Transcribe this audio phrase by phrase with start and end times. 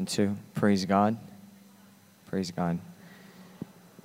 [0.00, 0.34] and two.
[0.54, 1.18] Praise God.
[2.24, 2.78] Praise God.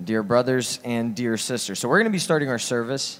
[0.04, 3.18] Dear brothers and dear sisters, so we're going to be starting our service.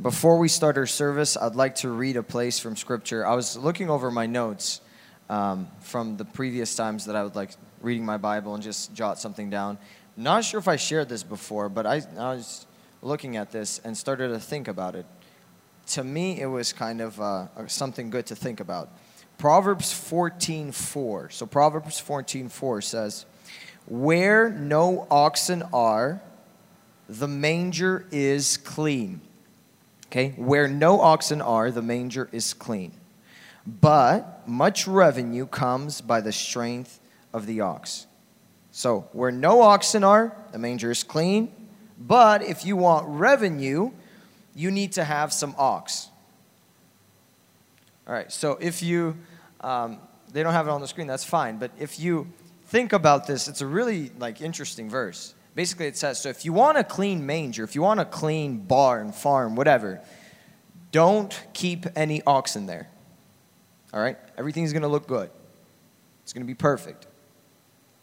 [0.00, 3.26] Before we start our service, I'd like to read a place from Scripture.
[3.26, 4.80] I was looking over my notes
[5.28, 7.50] um, from the previous times that I would like
[7.82, 9.76] reading my Bible and just jot something down.
[10.16, 12.64] Not sure if I shared this before, but I, I was
[13.02, 15.04] looking at this and started to think about it.
[15.88, 18.88] To me, it was kind of uh, something good to think about.
[19.40, 21.30] Proverbs 14:4.
[21.30, 23.24] So Proverbs 14:4 says,
[23.86, 26.20] "Where no oxen are,
[27.08, 29.22] the manger is clean."
[30.08, 30.34] Okay?
[30.36, 32.92] Where no oxen are, the manger is clean.
[33.66, 37.00] But much revenue comes by the strength
[37.32, 38.06] of the ox.
[38.72, 41.50] So, where no oxen are, the manger is clean.
[41.98, 43.92] But if you want revenue,
[44.54, 46.10] you need to have some ox.
[48.06, 49.16] All right, so if you
[49.60, 49.98] um,
[50.32, 51.58] they don't have it on the screen, that's fine.
[51.58, 52.32] But if you
[52.64, 55.34] think about this, it's a really like interesting verse.
[55.54, 58.58] Basically, it says, so if you want a clean manger, if you want a clean
[58.58, 60.00] barn, farm, whatever,
[60.92, 62.88] don't keep any oxen there.
[63.92, 64.16] All right?
[64.38, 65.30] Everything's going to look good.
[66.22, 67.06] It's going to be perfect.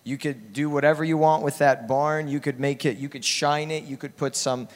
[0.03, 2.27] You could do whatever you want with that barn.
[2.27, 4.67] You could make it, you could shine it, you could put some,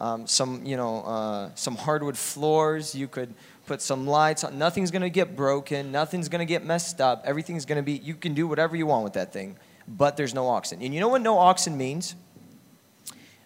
[0.00, 2.94] um, some you know, uh, some hardwood floors.
[2.94, 3.34] You could
[3.66, 4.58] put some lights on.
[4.58, 5.92] Nothing's going to get broken.
[5.92, 7.22] Nothing's going to get messed up.
[7.24, 10.34] Everything's going to be, you can do whatever you want with that thing, but there's
[10.34, 10.82] no oxen.
[10.82, 12.14] And you know what no oxen means?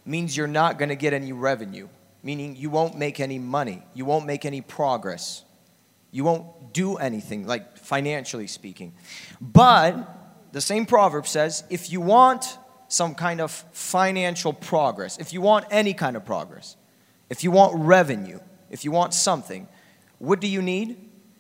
[0.06, 1.88] means you're not going to get any revenue,
[2.22, 3.82] meaning you won't make any money.
[3.92, 5.44] You won't make any progress.
[6.12, 8.94] You won't do anything, like financially speaking.
[9.40, 9.96] But
[10.52, 12.58] the same proverb says if you want
[12.88, 16.76] some kind of financial progress, if you want any kind of progress,
[17.28, 18.38] if you want revenue,
[18.70, 19.66] if you want something,
[20.18, 20.98] what do you need?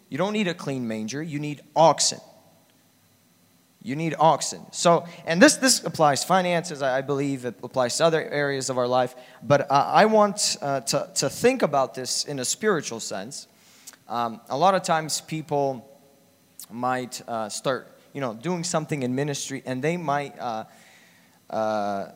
[0.08, 2.20] You don't need a clean manger, you need oxen.
[3.82, 4.62] You need oxen.
[4.72, 8.88] So, and this, this applies finances, I believe it applies to other areas of our
[8.88, 13.46] life, but uh, I want uh, to, to think about this in a spiritual sense.
[14.08, 15.88] Um, a lot of times people
[16.70, 20.64] might uh, start, you know, doing something in ministry and they might uh,
[21.48, 22.10] uh,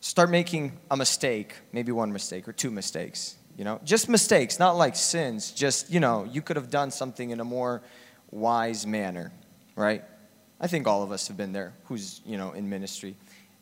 [0.00, 4.76] start making a mistake, maybe one mistake or two mistakes you know, just mistakes, not
[4.76, 5.50] like sins.
[5.50, 7.82] Just, you know, you could have done something in a more
[8.30, 9.32] wise manner,
[9.76, 10.02] right?
[10.60, 13.16] I think all of us have been there who's, you know, in ministry.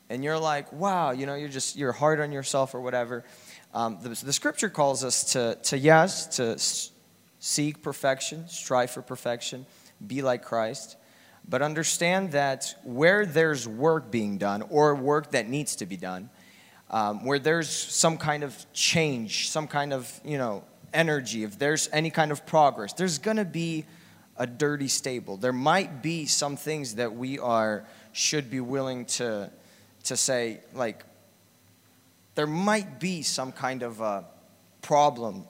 [0.08, 3.24] And you're like, wow, you know, you're just, you're hard on yourself or whatever.
[3.74, 6.58] Um, the, the scripture calls us to, to yes, to
[7.38, 9.66] seek perfection, strive for perfection,
[10.06, 10.96] be like Christ.
[11.48, 16.30] But understand that where there's work being done or work that needs to be done,
[16.92, 21.88] um, where there's some kind of change, some kind of, you know, energy, if there's
[21.92, 23.86] any kind of progress, there's going to be
[24.36, 25.36] a dirty stable.
[25.36, 29.50] There might be some things that we are should be willing to
[30.04, 31.04] to say like
[32.34, 34.24] there might be some kind of a
[34.82, 35.44] problem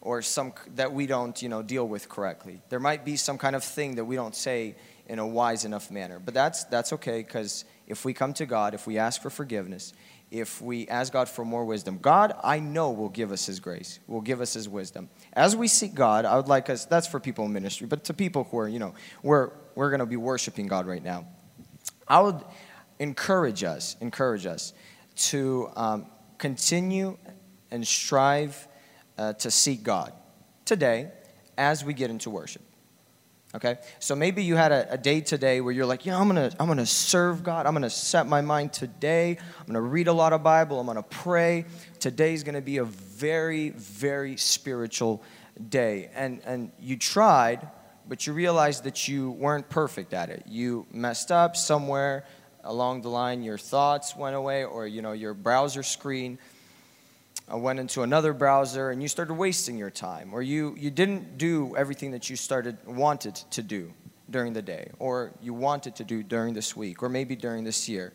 [0.00, 2.62] or some that we don't, you know, deal with correctly.
[2.68, 4.76] There might be some kind of thing that we don't say
[5.06, 6.18] in a wise enough manner.
[6.18, 9.92] But that's that's okay cuz if we come to God, if we ask for forgiveness,
[10.30, 11.98] if we ask God for more wisdom.
[11.98, 15.08] God, I know, will give us His grace, will give us His wisdom.
[15.32, 18.14] As we seek God, I would like us, that's for people in ministry, but to
[18.14, 21.26] people who are, you know, we're, we're going to be worshiping God right now.
[22.06, 22.42] I would
[22.98, 24.72] encourage us, encourage us
[25.16, 26.06] to um,
[26.36, 27.16] continue
[27.70, 28.68] and strive
[29.16, 30.12] uh, to seek God
[30.64, 31.10] today
[31.56, 32.62] as we get into worship.
[33.54, 33.78] Okay?
[33.98, 36.68] So maybe you had a, a, day today where you're like, you I'm gonna, I'm
[36.68, 37.66] gonna serve God.
[37.66, 39.38] I'm gonna set my mind today.
[39.60, 40.78] I'm gonna read a lot of Bible.
[40.78, 41.64] I'm gonna pray.
[41.98, 45.22] Today's gonna be a very, very spiritual
[45.70, 46.10] day.
[46.14, 47.66] And and you tried,
[48.06, 50.44] but you realized that you weren't perfect at it.
[50.46, 52.26] You messed up somewhere
[52.64, 56.38] along the line, your thoughts went away, or you know, your browser screen
[57.50, 61.38] I went into another browser and you started wasting your time, or you, you didn't
[61.38, 63.92] do everything that you started wanted to do
[64.30, 67.88] during the day, or you wanted to do during this week, or maybe during this
[67.88, 68.12] year.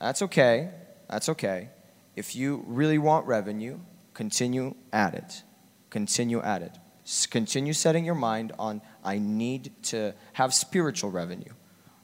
[0.00, 0.70] That's okay.
[1.08, 1.68] That's okay.
[2.16, 3.78] If you really want revenue,
[4.14, 5.42] continue at it.
[5.90, 6.72] Continue at it.
[7.30, 11.52] Continue setting your mind on I need to have spiritual revenue.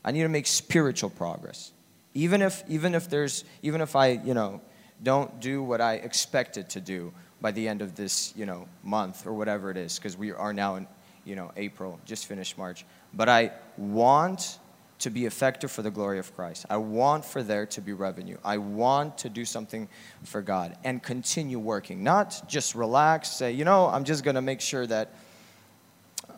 [0.05, 1.73] I need to make spiritual progress.
[2.14, 4.61] Even if even if there's even if I, you know,
[5.05, 9.27] don't do what I expected to do by the end of this, you know, month
[9.27, 10.87] or whatever it is, because we are now in,
[11.25, 12.85] you know, April, just finished March.
[13.12, 14.59] But I want
[15.01, 16.65] to be effective for the glory of Christ.
[16.71, 18.39] I want for there to be revenue.
[18.45, 19.89] I want to do something
[20.23, 22.03] for God and continue working.
[22.03, 25.11] Not just relax, say, you know, I'm just going to make sure that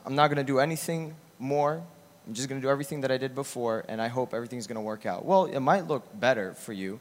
[0.05, 1.81] I'm not going to do anything more.
[2.27, 4.77] I'm just going to do everything that I did before, and I hope everything's going
[4.77, 5.25] to work out.
[5.25, 6.99] Well, it might look better for you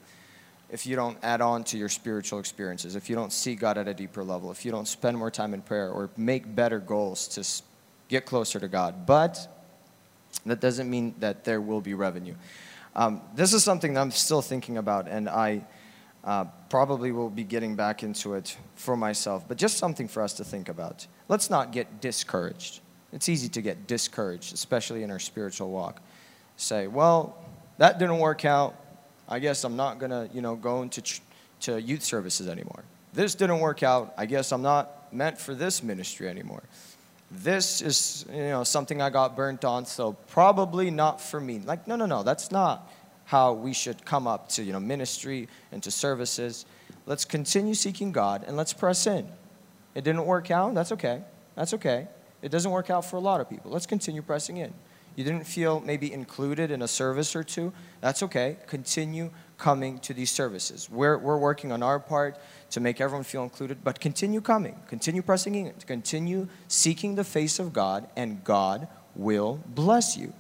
[0.70, 3.88] if you don't add on to your spiritual experiences, if you don't see God at
[3.88, 7.28] a deeper level, if you don't spend more time in prayer or make better goals
[7.30, 7.64] to
[8.08, 9.06] get closer to God.
[9.06, 9.48] But
[10.46, 12.36] that doesn't mean that there will be revenue.
[12.96, 15.66] Um, this is something that I'm still thinking about, and I
[16.24, 20.34] uh, probably will be getting back into it for myself, but just something for us
[20.34, 21.06] to think about.
[21.28, 22.80] Let's not get discouraged.
[23.12, 26.02] It's easy to get discouraged, especially in our spiritual walk.
[26.58, 27.38] Say, well,
[27.78, 28.76] that didn't work out.
[29.28, 31.02] I guess I'm not to, you know, go into
[31.62, 32.84] to youth services anymore.
[33.14, 34.14] This didn't work out.
[34.18, 36.64] I guess I'm not meant for this ministry anymore.
[37.32, 41.60] This is, you know, something I got burnt on, so probably not for me.
[41.60, 42.92] Like, no, no, no, that's not
[43.26, 46.66] how we should come up to, you know, ministry and to services.
[47.08, 49.28] Let's continue seeking God and let's press in.
[49.96, 51.24] It didn't work out, that's okay.
[51.56, 52.08] That's okay.
[52.42, 53.72] It doesn't work out for a lot of people.
[53.72, 54.74] Let's continue pressing in.
[55.16, 57.72] You didn't feel maybe included in a service or two.
[58.02, 58.58] That's okay.
[58.68, 60.90] Continue coming to these services.
[60.90, 62.38] We're, we're working on our part
[62.72, 64.76] to make everyone feel included, but continue coming.
[64.90, 65.74] Continue pressing in.
[65.86, 70.34] Continue seeking the face of God, and God will bless you.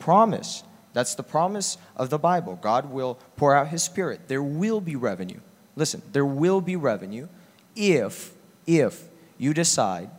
[0.00, 0.64] Promise.
[0.92, 2.58] That's the promise of the Bible.
[2.60, 4.22] God will pour out His Spirit.
[4.26, 5.40] There will be revenue.
[5.76, 7.28] Listen, there will be revenue
[7.76, 8.32] if,
[8.66, 9.04] if
[9.38, 10.10] you decide,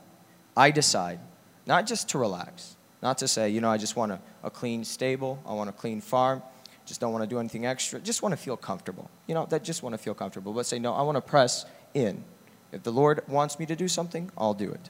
[0.55, 1.19] I decide,
[1.65, 4.83] not just to relax, not to say, you know, I just want a, a clean
[4.83, 6.41] stable, I want a clean farm,
[6.85, 9.09] just don't want to do anything extra, just want to feel comfortable.
[9.27, 10.53] You know, that just want to feel comfortable.
[10.53, 12.23] But say, no, I want to press in.
[12.71, 14.89] If the Lord wants me to do something, I'll do it.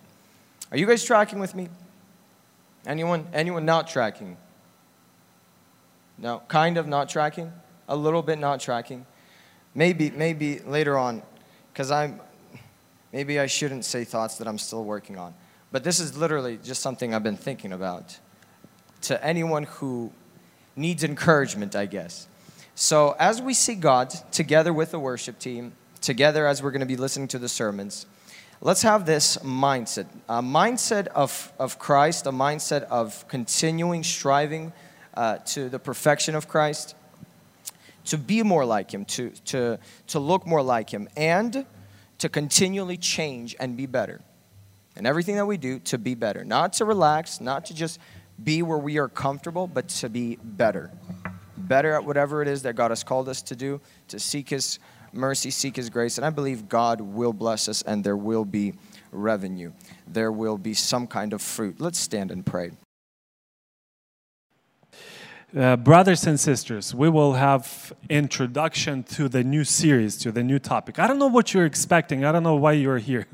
[0.72, 1.70] Are you guys tracking with me?
[2.86, 4.38] Anyone anyone not tracking?
[6.18, 7.52] No, kind of not tracking,
[7.88, 9.06] a little bit not tracking.
[9.76, 11.22] Maybe maybe later on
[11.74, 12.20] cuz I'm
[13.12, 15.34] maybe I shouldn't say thoughts that I'm still working on.
[15.72, 18.18] But this is literally just something I've been thinking about.
[19.02, 20.12] To anyone who
[20.76, 22.28] needs encouragement, I guess.
[22.76, 26.88] So, as we see God together with the worship team, together as we're going to
[26.88, 28.06] be listening to the sermons,
[28.62, 34.74] let's have this mindset a mindset of, of Christ, a mindset of continuing striving
[35.16, 36.96] uh, to the perfection of Christ,
[38.06, 41.66] to be more like Him, to, to, to look more like Him, and
[42.20, 44.22] to continually change and be better
[44.98, 46.44] and everything that we do to be better.
[46.44, 48.00] Not to relax, not to just
[48.44, 50.92] be where we are comfortable, but to be better.
[51.58, 54.80] Better at whatever it is that God has called us to do, to seek His
[55.14, 56.18] mercy, seek His grace.
[56.18, 58.74] And I believe God will bless us and there will be
[59.12, 59.72] revenue.
[60.08, 61.80] There will be some kind of fruit.
[61.80, 62.72] Let's stand and pray.
[65.56, 70.60] Uh, brothers and sisters, we will have introduction to the new series, to the new
[70.60, 71.00] topic.
[71.00, 72.26] I don't know what you're expecting.
[72.26, 73.28] I don't know why you're here.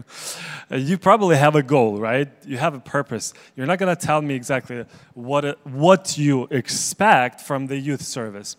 [0.71, 2.30] Uh, you probably have a goal, right?
[2.45, 3.33] You have a purpose.
[3.56, 8.04] You're not going to tell me exactly what, uh, what you expect from the youth
[8.04, 8.57] service.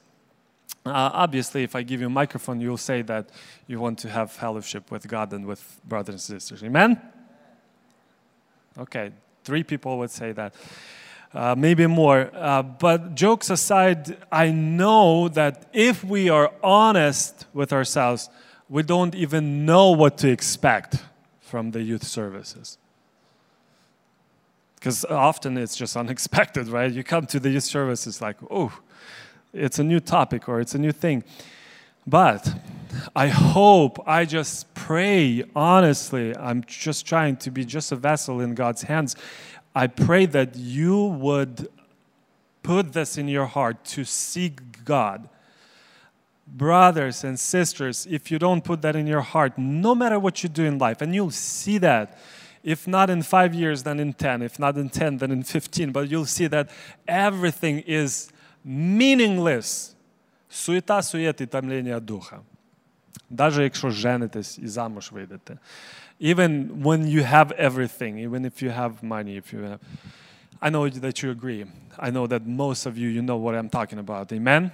[0.85, 3.31] Uh, obviously, if I give you a microphone, you'll say that
[3.69, 6.65] you want to have fellowship with God and with brothers and sisters.
[6.65, 7.01] Amen?
[8.77, 9.13] Okay,
[9.45, 10.55] three people would say that
[11.35, 12.31] uh, maybe more.
[12.33, 18.31] Uh, but jokes aside, I know that if we are honest with ourselves,
[18.69, 20.97] we don't even know what to expect
[21.41, 22.79] from the youth services.
[24.77, 26.91] Because often it's just unexpected, right?
[26.91, 28.73] You come to the youth services like, oh,
[29.53, 31.25] it's a new topic or it's a new thing.
[32.07, 32.53] But
[33.17, 38.55] I hope, I just pray honestly, I'm just trying to be just a vessel in
[38.55, 39.17] God's hands.
[39.76, 41.70] I pray that you would
[42.64, 45.30] put this in your heart to seek God.
[46.48, 50.50] Brothers and sisters, if you don't put that in your heart, no matter what you
[50.50, 52.18] do in life, and you'll see that,
[52.64, 55.92] if not in five years, then in 10, if not in 10, then in 15,
[55.92, 56.70] but you'll see that
[57.08, 58.32] everything is
[58.64, 59.96] meaningless.
[60.52, 62.40] Суета, сует і тамління духа.
[63.30, 65.58] Даже якщо женитесь і замуж вийдете
[66.19, 69.81] even when you have everything, even if you have money, if you have,
[70.63, 71.65] I know that you agree.
[71.99, 74.33] I know that most of you, you know what I'm talking about.
[74.33, 74.73] Amen?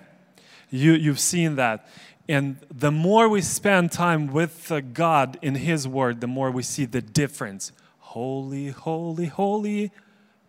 [0.71, 1.89] You, you've seen that.
[2.29, 6.85] And the more we spend time with God in His Word, the more we see
[6.85, 7.73] the difference.
[7.99, 9.91] Holy, holy, holy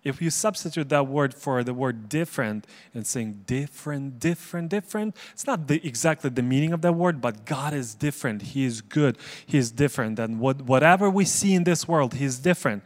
[0.04, 5.46] if you substitute that word for the word different and saying different, different, different, it's
[5.46, 8.42] not the, exactly the meaning of that word, but God is different.
[8.42, 9.18] He is good.
[9.46, 10.18] He is different.
[10.18, 12.84] And what, whatever we see in this world, He is different.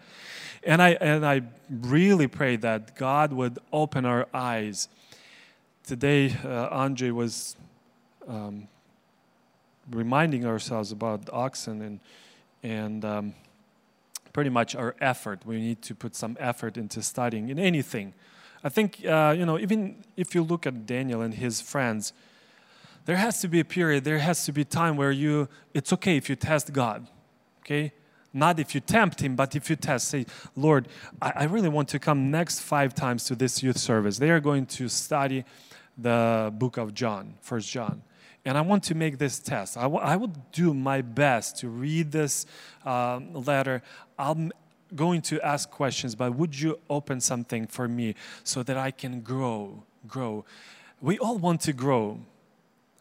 [0.63, 4.89] And I, and I really pray that God would open our eyes.
[5.85, 7.55] Today, uh, Andre was
[8.27, 8.67] um,
[9.89, 11.99] reminding ourselves about oxen and,
[12.63, 13.33] and um,
[14.35, 15.45] pretty much our effort.
[15.45, 18.13] We need to put some effort into studying in anything.
[18.65, 22.11] I think, uh, you know, even if you look at Daniel and his friends,
[23.05, 26.17] there has to be a period, there has to be time where you, it's okay
[26.17, 27.07] if you test God,
[27.61, 27.93] okay?
[28.33, 30.89] Not if you tempt him, but if you test, say, Lord,
[31.21, 34.17] I, I really want to come next five times to this youth service.
[34.17, 35.45] They are going to study
[35.97, 38.01] the book of John, First John
[38.45, 39.75] and I want to make this test.
[39.75, 42.45] I, w- I would do my best to read this
[42.85, 43.81] um, letter.
[44.19, 44.51] I'm
[44.95, 49.21] going to ask questions, but would you open something for me so that I can
[49.21, 49.83] grow?
[50.07, 50.45] Grow.
[51.01, 52.19] We all want to grow,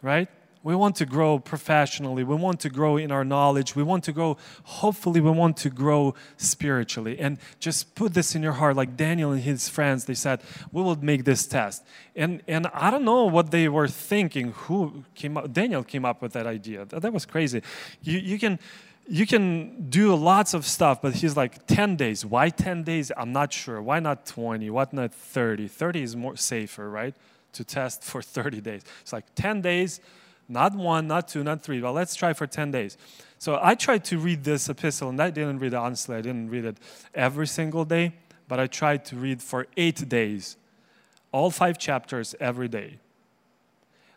[0.03, 0.29] right?
[0.65, 2.25] We want to grow professionally.
[2.25, 3.77] We want to grow in our knowledge.
[3.77, 7.19] We want to grow, hopefully, we want to grow spiritually.
[7.21, 10.41] And just put this in your heart, like Daniel and his friends, they said,
[10.73, 11.85] we will make this test.
[12.17, 14.53] And, and I don't know what they were thinking.
[14.53, 15.53] Who came up?
[15.53, 16.87] Daniel came up with that idea.
[16.87, 17.63] That was crazy.
[18.03, 18.59] You, you can
[19.07, 22.25] you can do lots of stuff, but he's like 10 days.
[22.25, 23.13] Why 10 days?
[23.17, 23.83] I'm not sure.
[23.83, 24.71] Why not 20?
[24.71, 25.69] Why not 30?
[25.69, 27.15] 30 is more safer, right?
[27.53, 28.83] To test for 30 days.
[29.03, 30.01] It's like 10 days,
[30.49, 31.81] not one, not two, not three.
[31.81, 32.97] Well, let's try for 10 days.
[33.39, 36.51] So I tried to read this epistle, and I didn't read it, honestly, I didn't
[36.51, 36.79] read it
[37.15, 38.15] every single day,
[38.49, 40.57] but I tried to read for eight days,
[41.33, 42.99] all five chapters every day.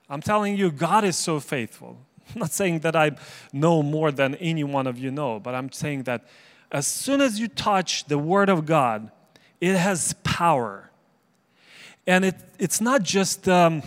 [0.09, 1.97] I'm telling you, God is so faithful.
[2.35, 3.11] I'm not saying that I
[3.51, 6.25] know more than any one of you know, but I'm saying that
[6.71, 9.11] as soon as you touch the Word of God,
[9.59, 10.89] it has power.
[12.05, 13.47] And it, it's not just.
[13.47, 13.81] Um,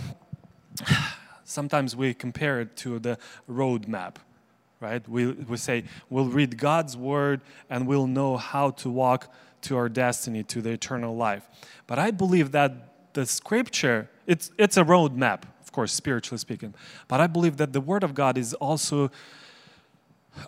[1.51, 4.17] sometimes we compare it to the roadmap
[4.81, 9.77] right we, we say we'll read god's word and we'll know how to walk to
[9.77, 11.49] our destiny to the eternal life
[11.87, 16.73] but i believe that the scripture it's, it's a roadmap, of course spiritually speaking
[17.09, 19.11] but i believe that the word of god is also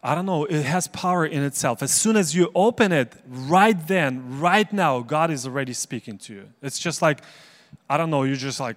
[0.02, 1.82] I don't know, it has power in itself.
[1.82, 6.32] As soon as you open it, right then, right now, God is already speaking to
[6.32, 6.49] you.
[6.62, 7.18] It's just like,
[7.90, 8.76] I don't know, you're just like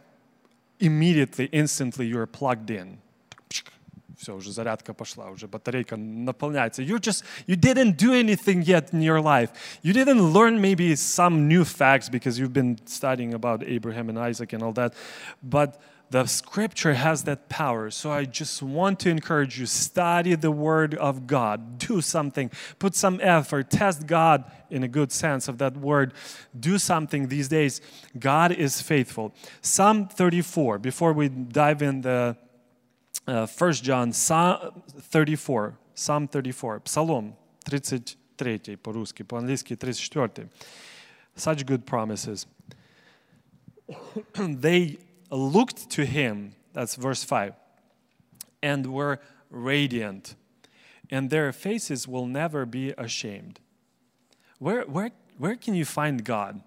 [0.78, 2.98] immediately, instantly you're plugged in.
[4.20, 6.82] Все, уже зарядка пошла, уже батарейка наполняется.
[6.82, 9.50] You just, you didn't do anything yet in your life.
[9.82, 14.52] You didn't learn maybe some new facts because you've been studying about Abraham and Isaac
[14.52, 14.92] and all that.
[15.42, 15.80] But
[16.10, 17.88] the scripture has that power.
[17.90, 21.78] So I just want to encourage you study the word of God.
[21.78, 26.12] Do something, put some effort, test God in a good sense of that word.
[26.58, 27.80] Do something these days.
[28.18, 29.32] God is faithful.
[29.62, 32.36] Psalm 34, before we dive in the
[33.28, 40.48] uh, 1 John, Psalm 34, Psalm 34, Psalm 33 по-русски, по-английски 34.
[41.36, 42.46] Such good promises.
[44.36, 44.98] they
[45.31, 47.53] looked to him, that's verse 5,
[48.61, 50.35] and were radiant,
[51.09, 53.59] and their faces will never be ashamed.
[54.59, 56.61] Where, where, where can you find God?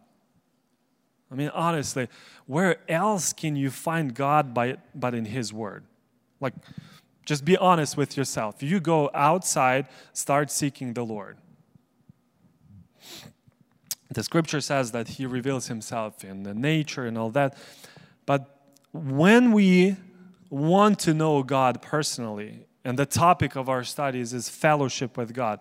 [1.30, 2.08] I mean, honestly,
[2.46, 5.84] where else can you find God by, but in His Word?
[6.40, 6.54] Like,
[7.26, 8.62] just be honest with yourself.
[8.62, 11.36] You go outside, start seeking the Lord.
[14.10, 17.58] The scripture says that He reveals Himself in the nature and all that.
[18.28, 18.60] But
[18.92, 19.96] when we
[20.50, 25.60] want to know God personally, and the topic of our studies is fellowship with God,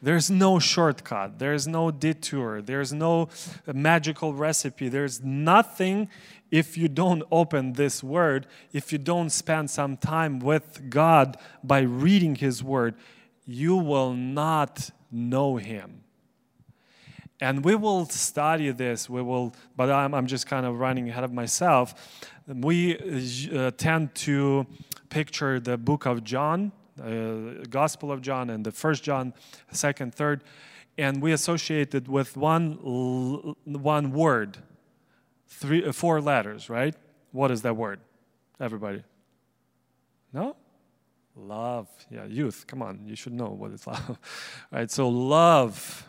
[0.00, 3.30] there's no shortcut, there's no detour, there's no
[3.66, 6.08] magical recipe, there's nothing
[6.52, 11.80] if you don't open this word, if you don't spend some time with God by
[11.80, 12.94] reading His word,
[13.44, 16.03] you will not know Him.
[17.44, 21.24] And we will study this, we will, but I'm, I'm just kind of running ahead
[21.24, 21.94] of myself.
[22.46, 22.96] We
[23.54, 24.66] uh, tend to
[25.10, 29.34] picture the book of John, uh, Gospel of John, and the First John,
[29.70, 30.42] second, third,
[30.96, 32.78] and we associate it with one,
[33.66, 34.56] one word,
[35.46, 36.94] three, uh, four letters, right?
[37.32, 38.00] What is that word?
[38.58, 39.02] Everybody?
[40.32, 40.56] No?
[41.36, 41.88] Love.
[42.10, 42.66] Yeah, youth.
[42.66, 44.18] Come on, you should know what is love.
[44.72, 44.90] right?
[44.90, 46.08] So love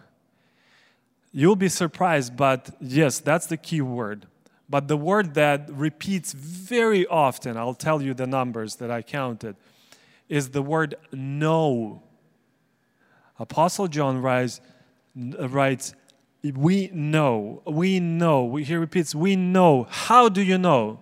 [1.38, 4.26] You'll be surprised, but yes, that's the key word.
[4.70, 9.58] But the word that repeats very often, I'll tell you the numbers that I counted,
[10.30, 12.02] is the word know.
[13.38, 14.62] Apostle John writes,
[15.14, 15.94] writes
[16.42, 18.56] we know, we know.
[18.56, 19.88] He repeats, we know.
[19.90, 21.02] How do you know?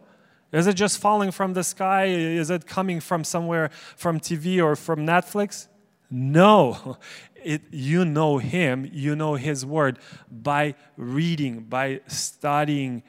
[0.51, 2.05] Is it just falling from the sky?
[2.05, 5.67] Is it coming from somewhere from TV or from Netflix?
[6.09, 6.97] No,
[7.43, 9.99] it, you know Him, you know His Word
[10.31, 13.03] by reading, by studying.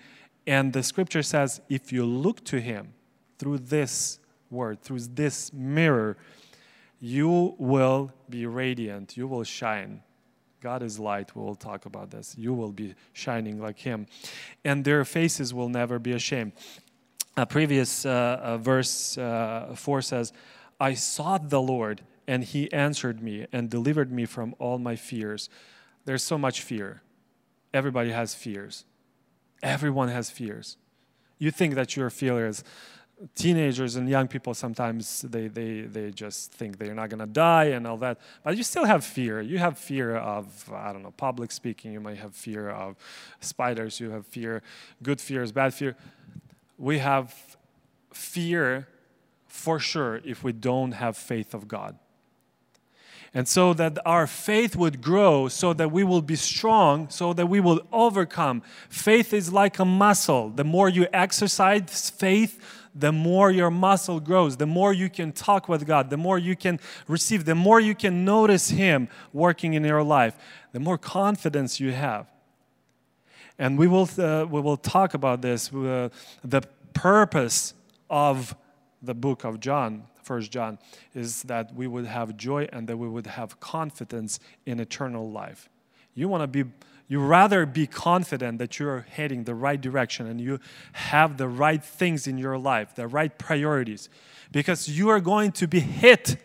[0.47, 2.95] And the scripture says if you look to Him
[3.39, 4.19] through this
[4.51, 6.17] Word, through this mirror,
[7.01, 10.03] you will be radiant, you will shine.
[10.65, 11.37] God is light.
[11.37, 12.35] We will talk about this.
[12.39, 14.07] You will be shining like Him.
[14.65, 16.53] And their faces will never be ashamed.
[17.37, 20.33] A previous uh, uh, verse uh, 4 says,
[20.81, 25.49] I sought the Lord, and He answered me and delivered me from all my fears.
[26.05, 27.03] There's so much fear.
[27.73, 28.85] Everybody has fears.
[29.63, 30.77] Everyone has fears.
[31.39, 32.63] You think that you're fearless
[33.35, 37.67] teenagers and young people sometimes they, they, they just think they're not going to die
[37.67, 41.13] and all that but you still have fear you have fear of i don't know
[41.13, 42.97] public speaking you might have fear of
[43.41, 44.63] spiders you have fear
[45.03, 45.97] good fears bad fear
[46.77, 47.57] we have
[48.13, 48.89] fear
[49.47, 51.97] for sure if we don't have faith of god
[53.35, 57.47] and so that our faith would grow so that we will be strong so that
[57.47, 58.63] we will overcome.
[58.89, 60.51] Faith is like a muscle.
[60.51, 62.61] The more you exercise faith
[62.95, 66.55] the more your muscle grows, the more you can talk with God, the more you
[66.55, 70.37] can receive, the more you can notice Him working in your life,
[70.73, 72.27] the more confidence you have.
[73.59, 76.09] And we will, uh, we will talk about this, uh,
[76.45, 76.63] the
[76.93, 77.75] purpose
[78.09, 78.55] of
[79.03, 80.79] the book of John, First John,
[81.15, 85.69] is that we would have joy and that we would have confidence in eternal life.
[86.15, 86.71] You want to be
[87.07, 90.59] you rather be confident that you're heading the right direction and you
[90.93, 94.09] have the right things in your life, the right priorities,
[94.53, 96.39] because you are going to be hit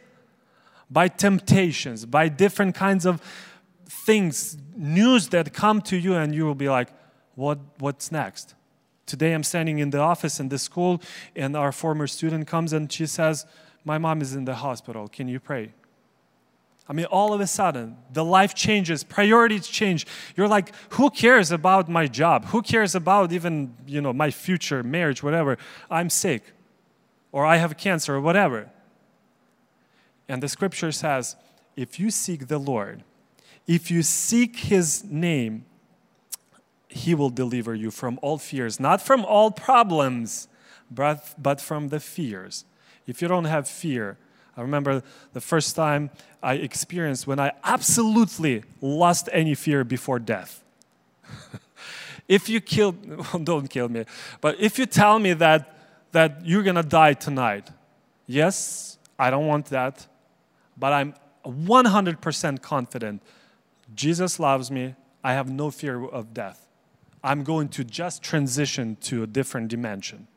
[0.92, 3.22] by temptations, by different kinds of
[3.88, 6.90] things, news that come to you, and you will be like,
[7.36, 8.56] what, what's next?
[9.06, 11.02] Today I'm standing in the office in the school,
[11.36, 13.46] and our former student comes and she says,
[13.86, 15.08] My mom is in the hospital.
[15.08, 15.74] Can you pray?
[16.88, 20.08] I mean, all of a sudden, the life changes, priorities change.
[20.36, 22.46] You're like, who cares about my job?
[22.46, 25.60] Who cares about even, you know, my future, marriage, whatever?
[25.92, 26.44] I'm sick,
[27.32, 28.72] or I have cancer, or whatever.
[30.28, 31.36] And the scripture says,
[31.76, 33.04] if you seek the Lord,
[33.68, 35.66] if you seek his name,
[36.88, 40.48] he will deliver you from all fears, not from all problems,
[40.90, 42.66] but, but from the fears.
[43.10, 44.18] If you don't have fear,
[44.56, 45.02] I remember
[45.34, 46.12] the first time
[46.44, 50.64] I experienced when I absolutely lost any fear before death.
[52.28, 52.92] if you kill,
[53.44, 54.06] don't kill me,
[54.42, 55.76] but if you tell me that,
[56.12, 57.70] that you're gonna die tonight,
[58.28, 60.06] yes, I don't want that,
[60.78, 63.24] but I'm 100% confident
[63.96, 64.94] Jesus loves me.
[65.24, 66.68] I have no fear of death.
[67.24, 70.28] I'm going to just transition to a different dimension.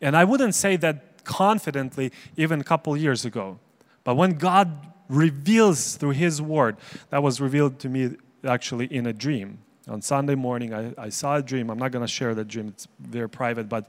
[0.00, 3.58] And I wouldn't say that confidently even a couple years ago.
[4.04, 4.70] But when God
[5.08, 6.76] reveals through His Word,
[7.10, 9.58] that was revealed to me actually in a dream.
[9.88, 11.70] On Sunday morning, I, I saw a dream.
[11.70, 13.68] I'm not going to share that dream, it's very private.
[13.68, 13.88] But,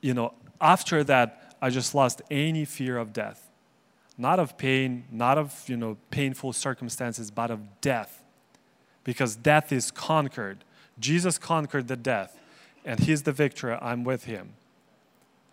[0.00, 3.48] you know, after that, I just lost any fear of death.
[4.16, 8.22] Not of pain, not of, you know, painful circumstances, but of death.
[9.04, 10.64] Because death is conquered.
[10.98, 12.38] Jesus conquered the death,
[12.84, 13.82] and He's the victor.
[13.82, 14.54] I'm with Him.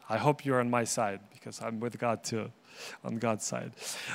[0.10, 2.52] I hope you're on my side because I'm with God too,
[3.04, 3.72] on God's side.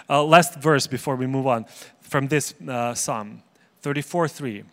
[0.09, 1.67] Uh, last verse before we move on
[2.01, 3.43] from this uh, Psalm
[3.83, 4.65] 34 3.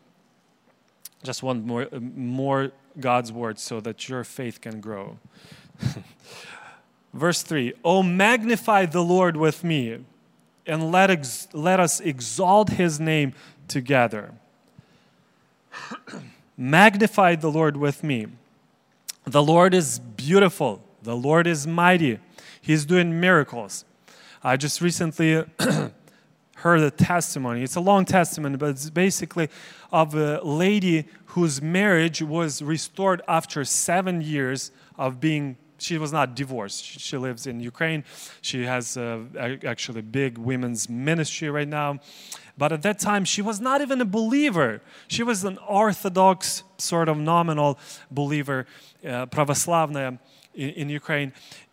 [1.23, 5.17] Just one more, uh, more God's word so that your faith can grow.
[7.13, 9.99] Verse 3 Oh, magnify the Lord with me,
[10.65, 13.33] and let, ex- let us exalt his name
[13.67, 14.33] together.
[16.57, 18.27] magnify the Lord with me.
[19.25, 22.18] The Lord is beautiful the Lord is mighty,
[22.62, 23.84] He's doing miracles.
[24.42, 25.44] I just recently
[26.56, 27.64] heard a testimony.
[27.64, 29.48] It's a long testimony, but it's basically
[29.90, 35.56] of a lady whose marriage was restored after seven years of being.
[35.78, 36.84] She was not divorced.
[36.84, 38.04] She lives in Ukraine.
[38.40, 41.98] She has a, actually a big women's ministry right now.
[42.56, 44.80] But at that time, she was not even a believer.
[45.08, 47.80] She was an Orthodox, sort of nominal
[48.12, 48.66] believer,
[49.04, 50.20] uh, pravoslavная
[50.57, 51.31] in, in Ukraine.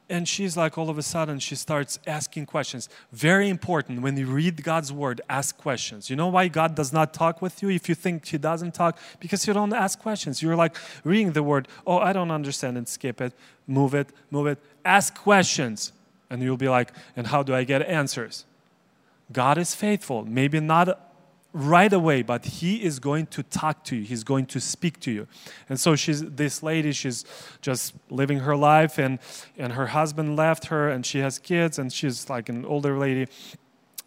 [0.08, 2.90] And she's like, all of a sudden, she starts asking questions.
[3.10, 6.10] Very important when you read God's word, ask questions.
[6.10, 8.98] You know why God does not talk with you if you think He doesn't talk?
[9.18, 10.42] Because you don't ask questions.
[10.42, 13.32] You're like reading the word, oh, I don't understand and skip it,
[13.66, 14.58] move it, move it.
[14.84, 15.92] Ask questions.
[16.28, 18.44] And you'll be like, and how do I get answers?
[19.32, 20.26] God is faithful.
[20.26, 21.13] Maybe not
[21.54, 24.02] right away, but he is going to talk to you.
[24.02, 25.28] He's going to speak to you.
[25.68, 27.24] And so she's this lady, she's
[27.62, 29.20] just living her life and
[29.56, 33.28] and her husband left her and she has kids and she's like an older lady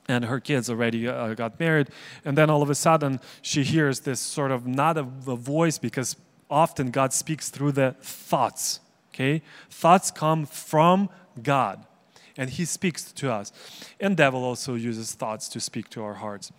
[0.10, 1.90] and her kids already uh, got married
[2.26, 5.78] and then all of a sudden she hears this sort of not a, a voice
[5.78, 6.18] because
[6.50, 8.82] often God speaks through the thoughts,
[9.14, 9.42] okay?
[9.70, 11.10] Thoughts come from
[11.42, 11.86] God
[12.36, 13.52] and he speaks to us.
[14.00, 16.52] And devil also uses thoughts to speak to our hearts.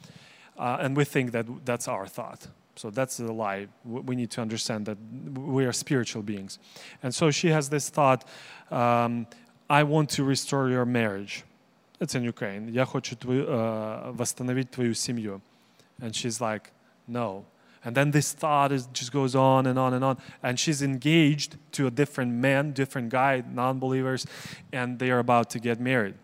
[0.58, 2.48] uh, and we think that that's our thought.
[2.76, 3.68] So that's a lie.
[3.86, 4.98] We need to understand that
[5.38, 6.58] we are spiritual beings.
[7.04, 8.28] And so she has this thought
[8.72, 9.28] um,
[9.70, 11.44] I want to restore your marriage.
[12.00, 12.70] It's in Ukraine.
[12.74, 15.42] Я хочу твою, uh, восстановить твою семью.
[16.02, 16.72] And she's like,
[17.08, 17.46] no.
[17.86, 20.18] And then this thought is, just goes on and on and on.
[20.42, 24.26] And she's engaged to a different man, different guy, non believers,
[24.72, 26.16] and they are about to get married.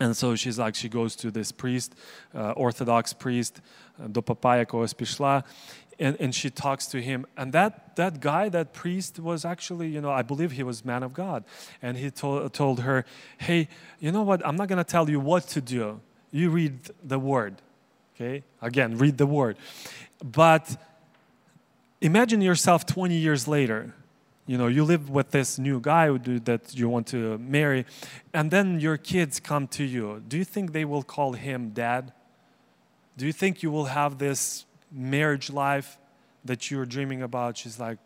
[0.00, 1.94] And so she's like, she goes to this priest,
[2.34, 3.60] uh, Orthodox priest,
[4.02, 5.44] uh, do papayako espishla,
[5.98, 7.26] and, and she talks to him.
[7.36, 11.02] And that, that guy, that priest, was actually, you know, I believe he was man
[11.04, 11.44] of God.
[11.80, 13.04] And he to- told her,
[13.38, 13.68] hey,
[14.00, 14.44] you know what?
[14.44, 16.00] I'm not going to tell you what to do.
[16.32, 17.62] You read the word.
[18.16, 18.42] Okay?
[18.60, 19.56] Again, read the word.
[20.22, 20.76] But
[22.00, 23.94] imagine yourself 20 years later
[24.46, 27.86] you know, you live with this new guy that you want to marry,
[28.34, 30.22] and then your kids come to you.
[30.28, 32.12] Do you think they will call him dad?
[33.16, 35.96] Do you think you will have this marriage life
[36.44, 37.56] that you're dreaming about?
[37.56, 37.98] She's like,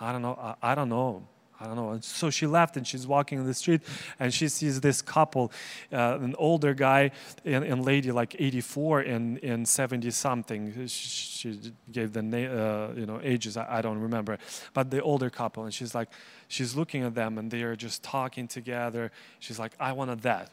[0.00, 0.36] I don't know.
[0.40, 1.22] I, I don't know.
[1.64, 1.98] I don't know.
[2.02, 3.80] So she left and she's walking in the street
[4.20, 5.50] and she sees this couple,
[5.90, 7.10] uh, an older guy
[7.44, 10.86] and, and, lady like 84 and, and 70 something.
[10.86, 13.56] She, she gave the uh, you know ages.
[13.56, 14.36] I, I, don't remember,
[14.74, 16.10] but the older couple and she's like,
[16.48, 19.10] she's looking at them and they are just talking together.
[19.38, 20.50] She's like, I wanted that.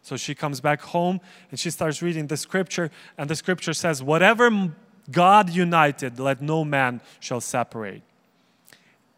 [0.00, 4.02] So she comes back home and she starts reading the scripture and the scripture says,
[4.02, 4.72] whatever
[5.10, 8.02] God united, let no man shall separate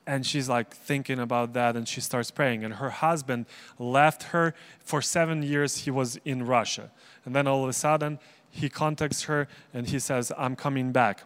[0.07, 2.65] and she's like thinking about that and she starts praying.
[2.65, 3.47] And her husband
[3.79, 6.91] left her for seven years he was in russia.
[7.25, 8.19] And then all of a sudden
[8.51, 11.23] he contacts her and he says i'm coming back.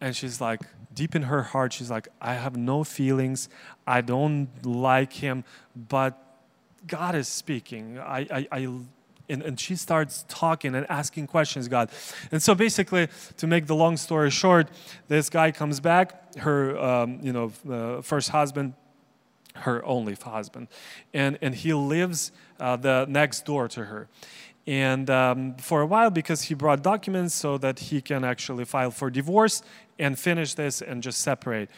[0.00, 0.60] And she's like
[0.92, 3.48] deep in her heart she's like i have no feelings.
[3.86, 6.18] I don't like him but
[6.86, 7.98] god is speaking.
[7.98, 8.68] I, I, I
[9.28, 11.90] and, and she starts talking and asking questions god.
[12.32, 14.68] And so basically to make the long story short
[15.08, 18.74] this guy comes back her um, you know uh, first husband
[19.54, 20.68] her only husband.
[21.12, 24.08] And and he lives uh, the next door to her.
[24.66, 28.90] And um, for a while because he brought documents so that he can actually file
[28.90, 29.62] for divorce
[29.98, 31.70] and finish this and just separate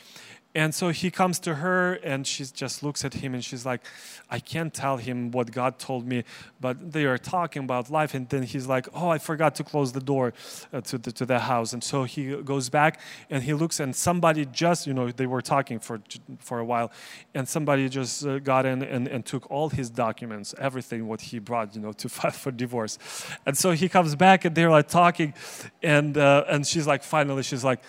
[0.52, 3.82] and so he comes to her and she just looks at him and she's like,
[4.28, 6.24] I can't tell him what God told me,
[6.60, 8.14] but they are talking about life.
[8.14, 10.32] And then he's like, Oh, I forgot to close the door
[10.72, 11.72] uh, to, the, to the house.
[11.72, 15.40] And so he goes back and he looks, and somebody just, you know, they were
[15.40, 16.00] talking for,
[16.40, 16.90] for a while,
[17.32, 21.38] and somebody just uh, got in and, and took all his documents, everything what he
[21.38, 22.98] brought, you know, to file for divorce.
[23.46, 25.32] And so he comes back and they're like talking,
[25.80, 27.80] and, uh, and she's like, Finally, she's like,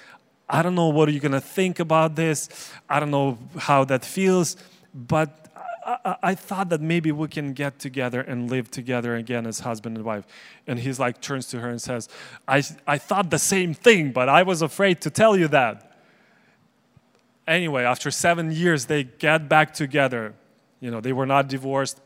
[0.53, 2.49] I don't know what are you going to think about this.
[2.89, 4.57] I don't know how that feels,
[4.93, 5.49] but
[5.85, 9.95] I, I, thought that maybe we can get together and live together again as husband
[9.95, 10.25] and wife.
[10.67, 12.09] And he's like, turns to her and says,
[12.49, 15.87] I, I thought the same thing, but I was afraid to tell you that.
[17.47, 20.33] Anyway, after seven years, they get back together.
[20.81, 22.01] You know, they were not divorced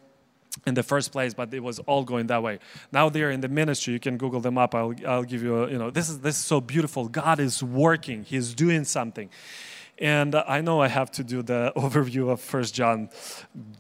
[0.66, 2.60] in the first place, but it was all going that way.
[2.92, 3.94] Now they're in the ministry.
[3.94, 4.74] You can Google them up.
[4.74, 7.08] I'll, I'll give you, a, you know, this is, this is so beautiful.
[7.08, 9.30] God is working, He's doing something.
[9.98, 13.10] And I know I have to do the overview of First John,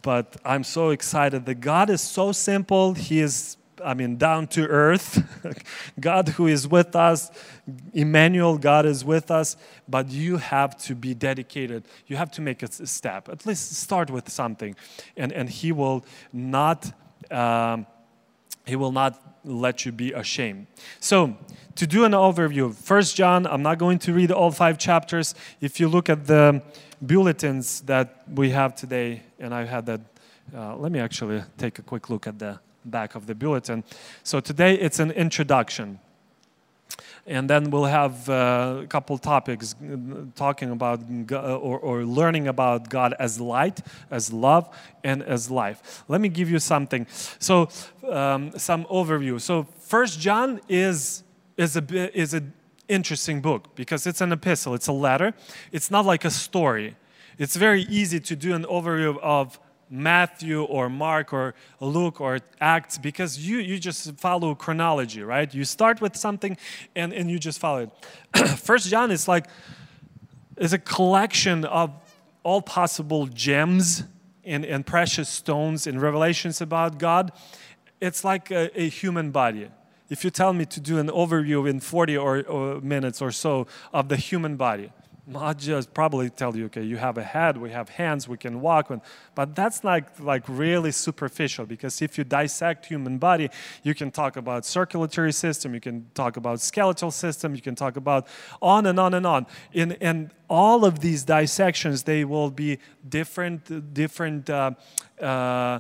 [0.02, 2.94] but I'm so excited that God is so simple.
[2.94, 5.24] He is I mean, down to earth.
[6.00, 7.32] God who is with us,
[7.94, 9.58] Emmanuel, God is with us,
[9.88, 11.84] but you have to be dedicated.
[12.08, 13.30] You have to make a step.
[13.30, 14.76] At least start with something,
[15.18, 16.92] and, and He will not.
[17.32, 17.88] Um,
[18.66, 20.68] he will not let you be ashamed.
[21.00, 21.38] So,
[21.76, 25.36] to do an overview, First John, I'm not going to read all five chapters.
[25.62, 26.64] If you look at the
[27.02, 30.02] bulletins that we have today, and I had that,
[30.56, 33.84] uh, let me actually take a quick look at the back of the bulletin.
[34.24, 36.00] So today it's an introduction.
[37.28, 39.98] And then we'll have uh, a couple topics uh,
[40.36, 41.00] talking about
[41.32, 44.70] or, or, learning about God as light, as love,
[45.04, 46.04] and as life.
[46.08, 47.08] Let me give you something.
[47.40, 47.70] So,
[48.08, 49.42] um, some overview.
[49.42, 51.24] So, First John is
[51.58, 52.54] is a is an
[52.88, 54.76] interesting book because it's an epistle.
[54.76, 55.34] It's a letter.
[55.72, 56.96] It's not like a story.
[57.40, 62.98] It's very easy to do an overview of Matthew or Mark or Luke or Acts
[62.98, 65.54] because you, you just follow chronology, right?
[65.54, 66.58] You start with something
[66.96, 67.90] and, and you just follow
[68.34, 68.48] it.
[68.60, 69.48] First John is like
[70.58, 71.92] is a collection of
[72.44, 74.04] all possible gems
[74.44, 77.32] and, and precious stones and revelations about God.
[78.00, 79.70] It's like a, a human body.
[80.10, 83.66] If you tell me to do an overview in 40 or, or minutes or so
[83.92, 84.92] of the human body,
[85.34, 88.62] I'll just probably tell you, okay, you have a head, we have hands, we can
[88.62, 88.92] walk,
[89.34, 93.50] but that's like like really superficial because if you dissect human body,
[93.82, 97.98] you can talk about circulatory system, you can talk about skeletal system, you can talk
[97.98, 98.28] about
[98.62, 99.48] on and on and on.
[99.74, 102.78] In and all of these dissections, they will be
[103.10, 104.50] different different.
[104.50, 104.72] Uh,
[105.20, 105.80] uh,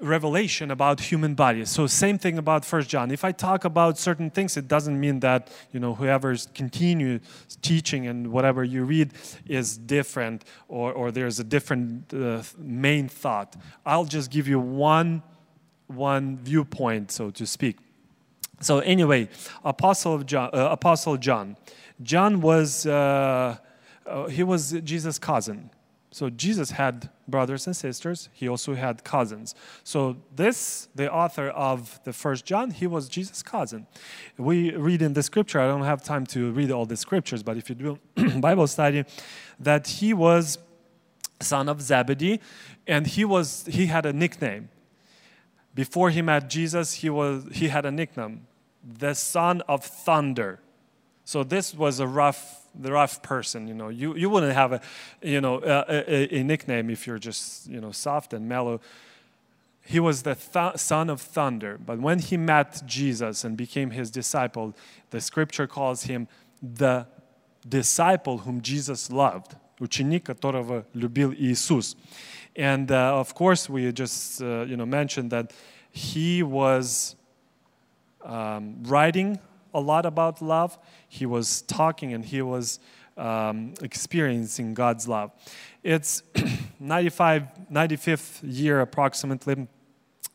[0.00, 1.70] revelation about human bodies.
[1.70, 3.10] So same thing about First John.
[3.10, 7.20] If I talk about certain things, it doesn't mean that you know whoever's continue
[7.62, 9.12] teaching and whatever you read
[9.46, 13.56] is different or, or there's a different uh, main thought.
[13.84, 15.22] I'll just give you one
[15.86, 17.76] one viewpoint, so to speak.
[18.60, 19.28] So anyway,
[19.64, 21.56] Apostle of John, uh, Apostle John.
[22.02, 23.56] John was uh,
[24.06, 25.70] uh he was Jesus' cousin.
[26.12, 28.28] So Jesus had brothers and sisters.
[28.32, 29.54] He also had cousins.
[29.84, 33.86] So this, the author of the First John, he was Jesus' cousin.
[34.36, 35.60] We read in the scripture.
[35.60, 37.98] I don't have time to read all the scriptures, but if you do
[38.40, 39.04] Bible study,
[39.60, 40.58] that he was
[41.40, 42.40] son of Zebedee,
[42.86, 44.68] and he was he had a nickname.
[45.74, 48.46] Before he met Jesus, he was he had a nickname,
[48.82, 50.60] the son of thunder.
[51.24, 53.67] So this was a rough the rough person.
[53.67, 54.81] You know, you, you wouldn't have a,
[55.21, 58.81] you know, a, a, a nickname if you're just, you know, soft and mellow.
[59.81, 61.77] He was the th- son of thunder.
[61.77, 64.73] But when he met Jesus and became his disciple,
[65.11, 66.27] the scripture calls him
[66.61, 67.05] the
[67.67, 69.55] disciple whom Jesus loved.
[69.79, 71.95] Ученик, которого любил Иисус.
[72.55, 75.51] And uh, of course, we just, uh, you know, mentioned that
[75.91, 77.15] he was
[78.23, 79.39] um, writing
[79.74, 80.78] a lot about love.
[81.08, 82.80] He was talking and he was
[83.16, 85.30] um, experiencing God's love.
[85.82, 86.22] It's
[86.80, 89.68] 95, 95th year approximately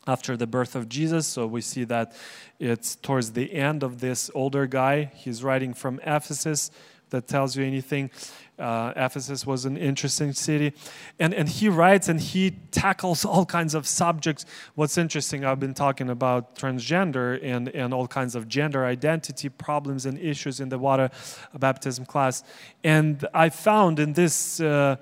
[0.07, 1.27] after the birth of Jesus.
[1.27, 2.15] So we see that
[2.59, 5.05] it's towards the end of this older guy.
[5.15, 6.71] He's writing from Ephesus.
[7.09, 8.09] That tells you anything.
[8.57, 10.73] Uh, Ephesus was an interesting city.
[11.19, 14.45] And, and he writes and he tackles all kinds of subjects.
[14.75, 20.05] What's interesting, I've been talking about transgender and, and all kinds of gender identity problems
[20.05, 21.09] and issues in the water
[21.57, 22.43] baptism class.
[22.83, 24.95] And I found in this uh,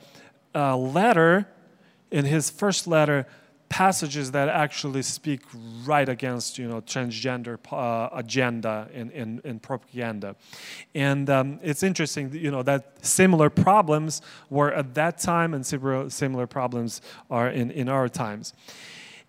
[0.55, 1.47] uh, letter,
[2.11, 3.27] in his first letter,
[3.73, 5.41] passages that actually speak
[5.83, 10.36] right against you know transgender uh, agenda and, and, and, propaganda.
[10.93, 16.07] And um, it's interesting you know that similar problems were at that time and similar,
[16.12, 18.53] similar problems are in, in our times.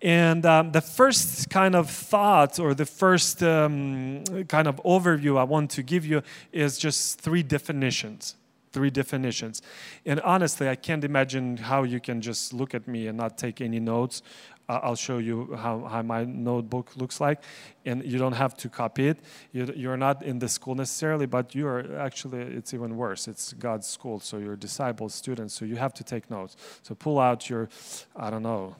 [0.03, 5.43] And um, the first kind of thought or the first um, kind of overview I
[5.43, 8.35] want to give you is just three definitions
[8.75, 9.61] three definitions.
[10.05, 13.61] And honestly, I can't imagine how you can just look at me and not take
[13.61, 14.21] any notes.
[14.67, 17.39] Uh, I'll show you how, how my notebook looks like.
[17.85, 19.17] And you don't have to copy it.
[19.53, 23.29] You, you're not in the school necessarily, but you are actually, it's even worse.
[23.29, 26.57] It's God's school, so you're disciples, students, so you have to take notes.
[26.83, 27.69] So pull out your,
[28.15, 28.75] I don't know,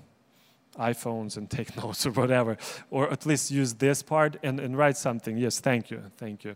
[0.80, 2.58] iPhones and take notes or whatever,
[2.90, 5.38] or at least use this part and, and write something.
[5.38, 6.56] Yes, thank you, thank you.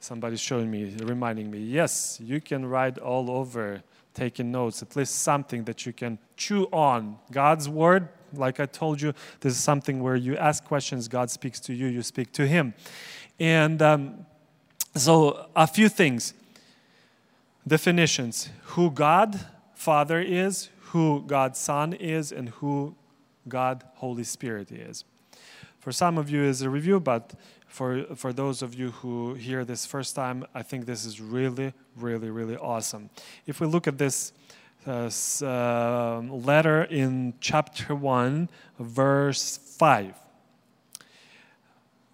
[0.00, 1.58] Somebody's showing me, reminding me.
[1.58, 3.82] Yes, you can write all over,
[4.14, 7.18] taking notes, at least something that you can chew on.
[7.30, 11.60] God's word, like I told you, this is something where you ask questions, God speaks
[11.60, 12.74] to you, you speak to Him.
[13.38, 14.26] And um,
[14.96, 16.34] so, a few things
[17.66, 19.38] definitions who God
[19.74, 22.96] Father is, who God Son is, and who
[23.48, 25.04] God, Holy Spirit is.
[25.78, 27.34] For some of you, is a review, but
[27.66, 31.72] for, for those of you who hear this first time, I think this is really,
[31.96, 33.10] really, really awesome.
[33.46, 34.32] If we look at this
[34.86, 35.10] uh,
[35.42, 40.14] uh, letter in chapter 1, verse 5.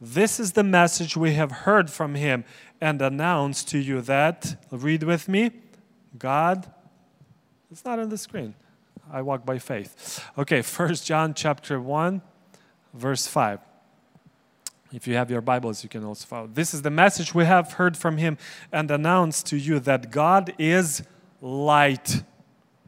[0.01, 2.45] This is the message we have heard from him
[2.81, 5.53] and announced to you that, read with me,
[6.19, 6.71] God,
[7.71, 8.55] it's not on the screen.
[9.15, 10.29] I walk by faith.
[10.37, 12.21] Okay, First John chapter 1,
[12.93, 13.61] verse 5.
[14.93, 16.49] If you have your Bibles, you can also follow.
[16.49, 18.39] This is the message we have heard from him
[18.73, 21.05] and announced to you that God is
[21.41, 22.25] light.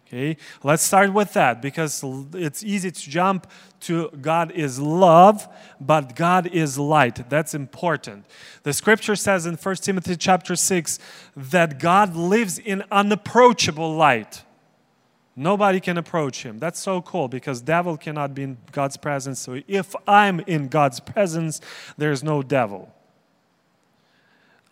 [0.07, 3.49] Okay, let's start with that because it's easy to jump
[3.81, 5.49] to God is love,
[5.81, 7.29] but God is light.
[7.29, 8.25] That's important.
[8.62, 10.99] The scripture says in 1 Timothy chapter 6
[11.37, 14.43] that God lives in unapproachable light.
[15.38, 16.59] Nobody can approach him.
[16.59, 19.38] That's so cool because devil cannot be in God's presence.
[19.38, 21.61] So if I'm in God's presence,
[21.99, 22.90] there's no devil.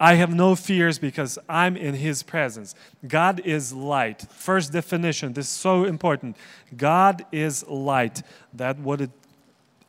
[0.00, 2.74] I have no fears because I'm in his presence.
[3.06, 4.26] God is light.
[4.32, 6.36] First definition, this is so important.
[6.76, 8.22] God is light.
[8.54, 9.10] That what it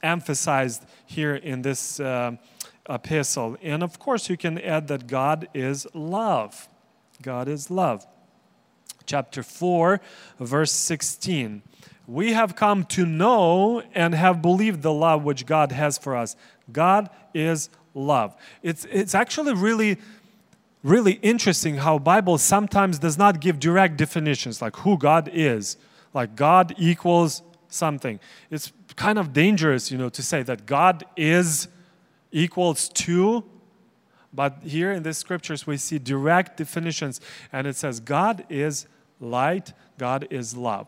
[0.03, 2.35] emphasized here in this uh,
[2.89, 3.57] epistle.
[3.63, 6.67] And of course, you can add that God is love.
[7.21, 8.05] God is love.
[9.05, 10.01] Chapter 4,
[10.39, 11.61] verse 16.
[12.07, 16.35] We have come to know and have believed the love which God has for us.
[16.71, 18.35] God is love.
[18.61, 19.97] It's, it's actually really
[20.85, 25.77] really interesting how bible sometimes does not give direct definitions like who god is
[26.13, 28.19] like god equals something
[28.51, 31.67] it's kind of dangerous you know to say that god is
[32.31, 33.43] equals to
[34.31, 37.19] but here in the scriptures we see direct definitions
[37.51, 38.85] and it says god is
[39.19, 40.87] light god is love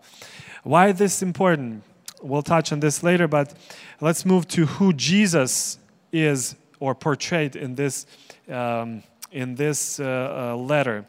[0.64, 1.84] why is this important
[2.22, 3.54] we'll touch on this later but
[4.02, 5.80] let's move to who jesus
[6.12, 8.06] is or portrayed in this
[8.50, 11.06] um, in this uh, uh, letter.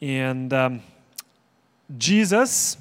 [0.00, 0.82] And um,
[1.96, 2.76] Jesus,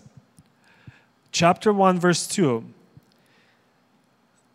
[1.32, 2.64] chapter 1, verse 2.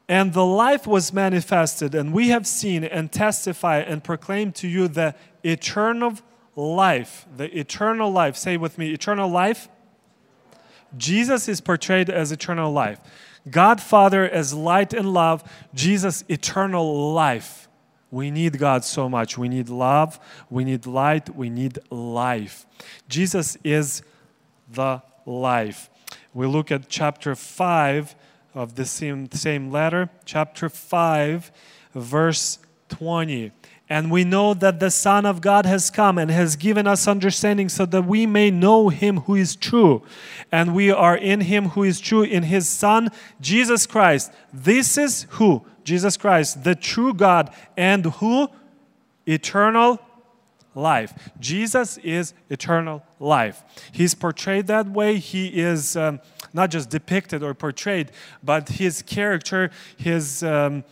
[0.09, 4.88] And the life was manifested, and we have seen and testify and proclaim to you
[4.88, 6.19] the eternal
[6.57, 7.27] life.
[7.37, 8.37] The eternal life.
[8.37, 9.69] Say with me, eternal life.
[10.97, 13.01] Jesus is portrayed as eternal life.
[13.51, 15.43] God Father as light and love,
[15.75, 17.69] Jesus eternal life.
[18.11, 19.38] We need God so much.
[19.38, 22.67] We need love, we need light, we need life.
[23.09, 24.03] Jesus is
[24.71, 25.88] the life.
[26.35, 28.15] We look at chapter 5
[28.55, 31.51] of the same, same letter, chapter 5,
[31.95, 32.59] verse
[32.91, 33.51] 20.
[33.92, 37.68] And we know that the Son of God has come and has given us understanding
[37.68, 40.02] so that we may know him who is true.
[40.50, 44.33] And we are in him who is true, in his Son, Jesus Christ.
[44.50, 45.66] This is who?
[45.85, 48.48] Jesus Christ, the true God, and who?
[49.26, 50.00] Eternal
[50.74, 51.12] life.
[51.38, 53.62] Jesus is eternal life.
[53.92, 55.18] He's portrayed that way.
[55.18, 56.20] He is um,
[56.55, 58.11] not just depicted or portrayed,
[58.42, 60.83] but his character, his um,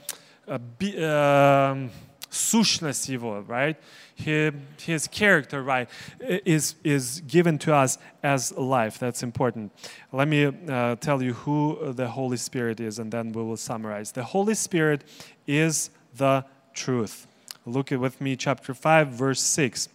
[0.47, 1.89] uh, be, um,
[2.30, 3.78] сущность его, right?
[4.16, 9.00] His, his character, right, is, is given to us as life.
[9.00, 9.72] That's important.
[10.12, 14.12] Let me uh, tell you who the Holy Spirit is, and then we will summarize.
[14.12, 15.04] The Holy Spirit
[15.48, 17.28] is the truth.
[17.66, 19.90] Look at with me, chapter 5, verse 6.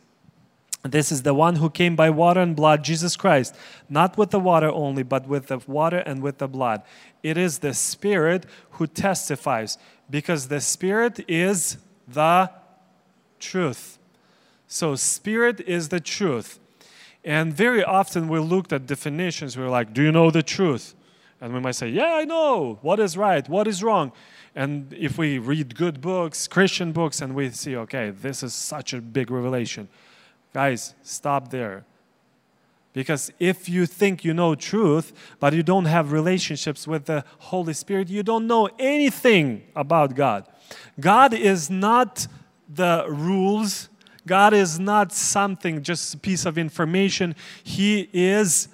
[0.83, 3.55] This is the one who came by water and blood, Jesus Christ,
[3.91, 6.83] not with the water only, but with the water and with the blood.
[7.23, 9.77] It is the Spirit who testifies,
[10.09, 11.77] because the Spirit is
[12.08, 12.52] the
[13.40, 13.98] truth.
[14.68, 16.60] So, spirit is the truth.
[17.24, 20.96] And very often we looked at definitions, we're like, Do you know the truth?
[21.42, 22.80] And we might say, Yeah, I know.
[22.82, 23.48] What is right?
[23.50, 24.12] What is wrong?
[24.56, 28.94] And if we read good books, Christian books, and we see, okay, this is such
[28.94, 29.90] a big revelation.
[30.54, 31.84] Guys, stop there.
[32.94, 37.74] Because if you think you know truth, but you don't have relationships with the Holy
[37.74, 40.48] Spirit, you don't know anything about God.
[41.00, 42.28] God is not
[42.68, 43.90] the rules.
[44.28, 47.36] God is not something, just a piece of information.
[47.64, 48.70] He is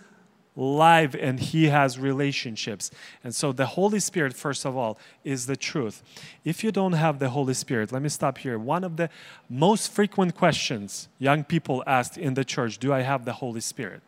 [0.56, 2.92] live and He has relationships.
[3.24, 6.04] And so the Holy Spirit, first of all, is the truth.
[6.44, 8.58] If you don't have the Holy Spirit, let me stop here.
[8.58, 9.10] One of the
[9.50, 14.02] most frequent questions young people ask in the church do I have the Holy Spirit?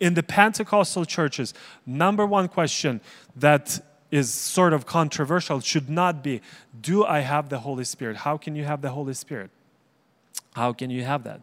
[0.00, 1.54] In the Pentecostal churches,
[1.86, 3.00] number one question
[3.36, 3.80] that
[4.12, 6.42] is sort of controversial should not be
[6.80, 8.18] do I have the Holy Spirit?
[8.18, 9.50] How can you have the Holy Spirit?
[10.52, 11.40] How can you have that?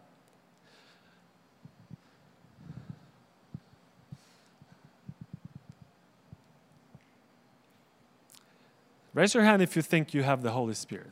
[9.12, 11.10] Raise your hand if you think you have the Holy Spirit.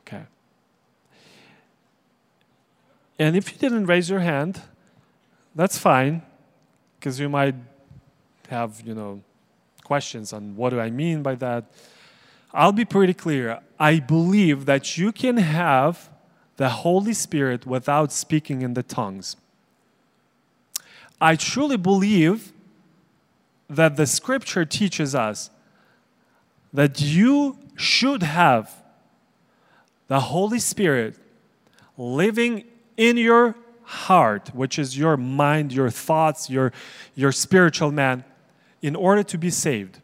[0.00, 0.22] Okay.
[3.20, 4.60] And if you didn't raise your hand,
[5.54, 6.22] that's fine,
[6.98, 7.54] because you might
[8.52, 9.22] have, you know,
[9.82, 11.64] questions on what do I mean by that.
[12.54, 13.60] I'll be pretty clear.
[13.78, 16.10] I believe that you can have
[16.56, 19.36] the Holy Spirit without speaking in the tongues.
[21.20, 22.52] I truly believe
[23.70, 25.50] that the scripture teaches us
[26.72, 28.70] that you should have
[30.08, 31.16] the Holy Spirit
[31.96, 32.64] living
[32.96, 36.72] in your heart, which is your mind, your thoughts, your,
[37.14, 38.24] your spiritual man,
[38.82, 40.00] in order to be saved.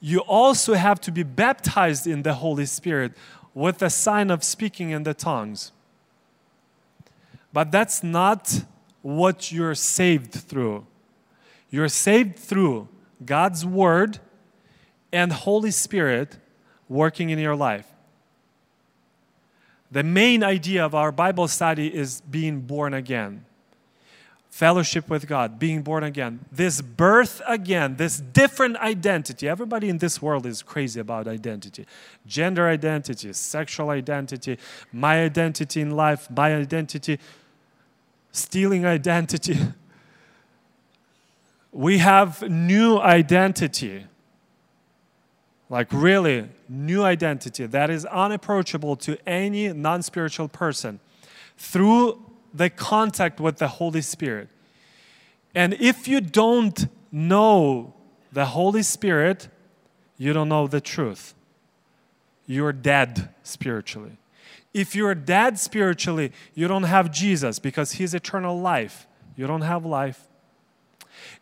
[0.00, 3.12] You also have to be baptized in the Holy Spirit
[3.54, 5.72] with the sign of speaking in the tongues.
[7.52, 8.64] But that's not
[9.00, 10.86] what you're saved through.
[11.70, 12.88] You're saved through
[13.24, 14.18] God's Word
[15.12, 16.36] and Holy Spirit
[16.88, 17.86] working in your life.
[19.90, 23.44] The main idea of our Bible study is being born again.
[24.54, 29.48] Fellowship with God, being born again, this birth again, this different identity.
[29.48, 31.86] Everybody in this world is crazy about identity
[32.24, 34.56] gender identity, sexual identity,
[34.92, 37.18] my identity in life, my identity,
[38.30, 39.58] stealing identity.
[41.72, 44.06] We have new identity.
[45.68, 51.00] Like, really, new identity that is unapproachable to any non spiritual person
[51.56, 52.24] through
[52.54, 54.48] the contact with the Holy Spirit.
[55.54, 57.92] And if you don't know
[58.32, 59.48] the Holy Spirit,
[60.16, 61.34] you don't know the truth.
[62.46, 64.18] You're dead spiritually.
[64.72, 69.06] If you're dead spiritually, you don't have Jesus because He's eternal life.
[69.36, 70.28] You don't have life.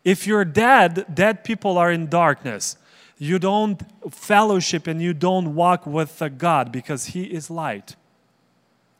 [0.03, 2.77] If you're dead, dead people are in darkness.
[3.17, 3.81] You don't
[4.13, 7.95] fellowship and you don't walk with the God because He is light.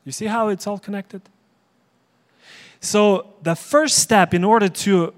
[0.04, 1.22] You see how it's all connected?
[2.84, 5.14] So, the first step in order to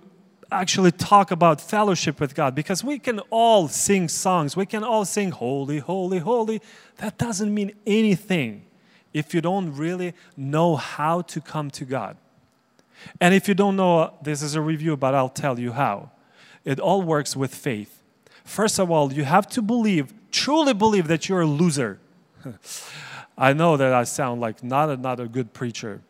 [0.52, 5.04] actually talk about fellowship with God, because we can all sing songs, we can all
[5.04, 6.62] sing holy, holy, holy,
[6.98, 8.66] that doesn't mean anything
[9.12, 12.16] if you don't really know how to come to God.
[13.20, 16.12] And if you don't know, this is a review, but I'll tell you how.
[16.64, 18.00] It all works with faith.
[18.44, 21.98] First of all, you have to believe, truly believe that you're a loser.
[23.36, 26.02] I know that I sound like not a, not a good preacher,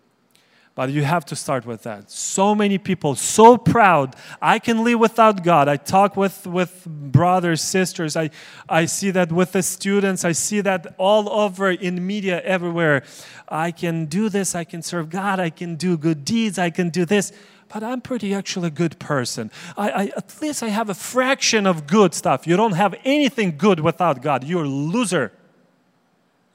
[0.76, 2.10] but you have to start with that.
[2.10, 4.14] So many people, so proud.
[4.42, 5.68] I can live without God.
[5.68, 8.14] I talk with, with brothers, sisters.
[8.14, 8.28] I,
[8.68, 10.22] I see that with the students.
[10.22, 13.04] I see that all over in media, everywhere.
[13.48, 14.54] I can do this.
[14.54, 15.40] I can serve God.
[15.40, 16.58] I can do good deeds.
[16.58, 17.32] I can do this.
[17.72, 19.50] But I'm pretty actually a good person.
[19.78, 22.46] I, I, at least I have a fraction of good stuff.
[22.46, 24.44] You don't have anything good without God.
[24.44, 25.32] You're a loser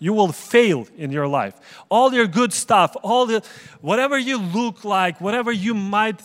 [0.01, 1.53] you will fail in your life.
[1.87, 3.43] All your good stuff, all the
[3.81, 6.19] whatever you look like, whatever you might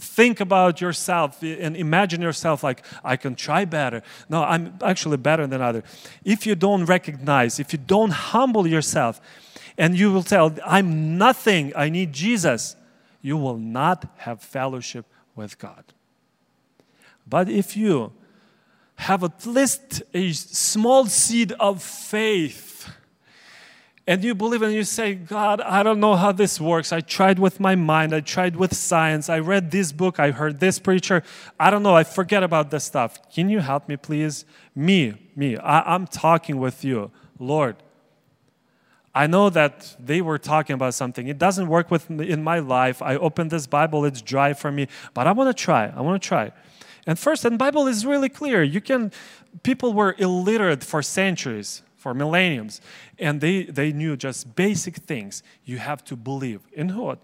[0.00, 4.02] think about yourself and imagine yourself like I can try better.
[4.28, 5.84] No, I'm actually better than other.
[6.24, 9.20] If you don't recognize, if you don't humble yourself
[9.78, 12.74] and you will tell I'm nothing, I need Jesus,
[13.22, 15.84] you will not have fellowship with God.
[17.24, 18.12] But if you
[18.96, 22.75] have at least a small seed of faith
[24.06, 26.92] and you believe and you say, God, I don't know how this works.
[26.92, 30.60] I tried with my mind, I tried with science, I read this book, I heard
[30.60, 31.24] this preacher.
[31.58, 33.18] I don't know, I forget about this stuff.
[33.32, 34.44] Can you help me, please?
[34.76, 37.76] Me, me, I, I'm talking with you, Lord.
[39.12, 41.26] I know that they were talking about something.
[41.26, 43.00] It doesn't work with me in my life.
[43.02, 45.86] I open this Bible, it's dry for me, but I want to try.
[45.86, 46.52] I want to try.
[47.06, 48.62] And first, and Bible is really clear.
[48.62, 49.10] You can
[49.62, 52.80] people were illiterate for centuries for millenniums.
[53.18, 55.42] And they, they knew just basic things.
[55.64, 57.18] You have to believe in what?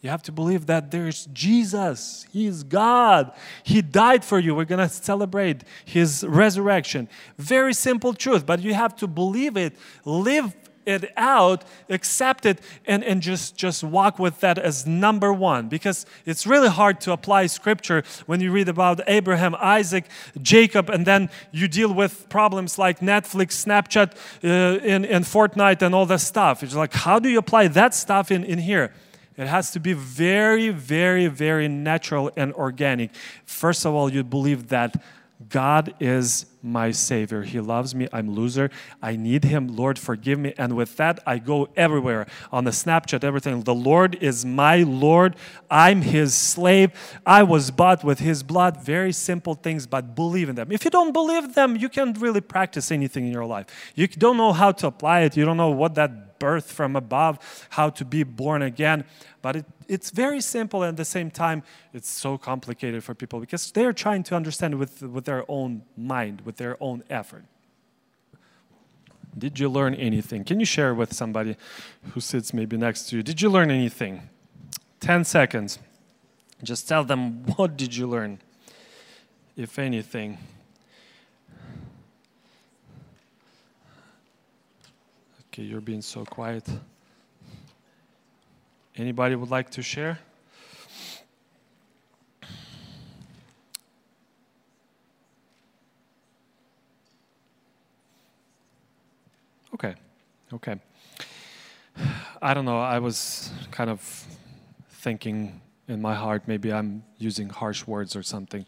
[0.00, 2.24] You have to believe that there's Jesus.
[2.32, 3.32] He is God.
[3.64, 4.54] He died for you.
[4.54, 7.08] We're going to celebrate His resurrection.
[7.36, 10.54] Very simple truth, but you have to believe it, live
[10.88, 15.68] it out, accept it, and, and just, just walk with that as number one.
[15.68, 20.04] Because it's really hard to apply scripture when you read about Abraham, Isaac,
[20.40, 25.94] Jacob, and then you deal with problems like Netflix, Snapchat, uh, and, and Fortnite, and
[25.94, 26.62] all that stuff.
[26.62, 28.92] It's like, how do you apply that stuff in, in here?
[29.36, 33.10] It has to be very, very, very natural and organic.
[33.44, 35.00] First of all, you believe that
[35.48, 37.42] God is my Savior.
[37.42, 38.08] He loves me.
[38.12, 38.70] I'm loser.
[39.02, 39.76] I need Him.
[39.76, 40.54] Lord, forgive me.
[40.58, 43.62] And with that, I go everywhere on the Snapchat, everything.
[43.62, 45.36] The Lord is my Lord.
[45.70, 46.92] I'm His slave.
[47.24, 48.82] I was bought with His blood.
[48.82, 50.72] Very simple things, but believe in them.
[50.72, 53.66] If you don't believe them, you can't really practice anything in your life.
[53.94, 55.36] You don't know how to apply it.
[55.36, 59.04] You don't know what that birth from above, how to be born again.
[59.42, 61.62] But it, it's very simple and at the same time,
[61.92, 66.42] it's so complicated for people because they're trying to understand with, with their own mind,
[66.42, 67.44] with their own effort.
[69.36, 70.44] Did you learn anything?
[70.44, 71.56] Can you share with somebody
[72.12, 73.22] who sits maybe next to you?
[73.22, 74.28] Did you learn anything?
[75.00, 75.78] 10 seconds.
[76.62, 78.40] Just tell them what did you learn,
[79.56, 80.38] if anything.
[85.58, 86.62] Okay, you're being so quiet.
[88.94, 90.20] Anybody would like to share?
[99.74, 99.96] Okay,
[100.52, 100.78] okay.
[102.40, 102.78] I don't know.
[102.78, 104.00] I was kind of
[104.90, 108.64] thinking in my heart maybe I'm using harsh words or something,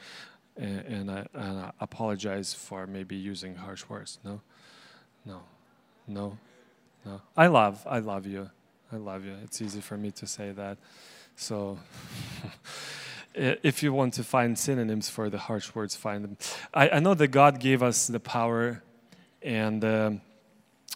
[0.57, 4.19] and, and, I, and I apologize for maybe using harsh words.
[4.25, 4.41] No,
[5.25, 5.43] no,
[6.09, 6.37] no,
[7.05, 7.21] no.
[7.37, 8.51] I love, I love you.
[8.93, 9.35] I love you.
[9.45, 10.79] It's easy for me to say that.
[11.37, 11.79] So
[13.35, 16.37] if you want to find synonyms for the harsh words, find them.
[16.75, 18.83] I, I know that God gave us the power
[19.43, 20.11] and uh,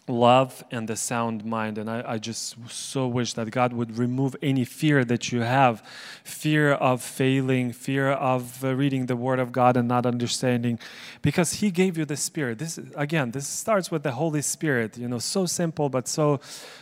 [0.07, 1.79] love and the sound mind.
[1.79, 5.83] And I, I, just so wish that God would remove any fear that you have
[6.25, 10.79] fear of failing, fear of uh, reading the Word of God and not understanding,
[11.23, 12.59] because He gave you the Spirit.
[12.59, 16.41] This, again, this starts with the Holy Spirit, you know, so simple but so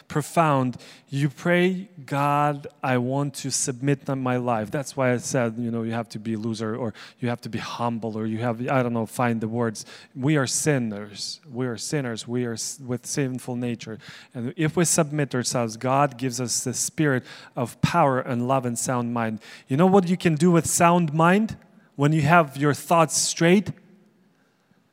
[0.09, 0.77] profound.
[1.09, 4.71] You pray, God, I want to submit my life.
[4.71, 7.41] That's why I said, you know, you have to be a loser or you have
[7.43, 9.87] to be humble or you have, I don't know, find the words.
[10.15, 11.41] We are sinners.
[11.51, 12.27] We are sinners.
[12.27, 13.99] We are with sinful nature.
[14.35, 18.79] And if we submit ourselves, God gives us the spirit of power and love and
[18.79, 19.41] sound mind.
[19.69, 21.57] You know what you can do with sound mind?
[21.97, 23.71] When you have your thoughts straight,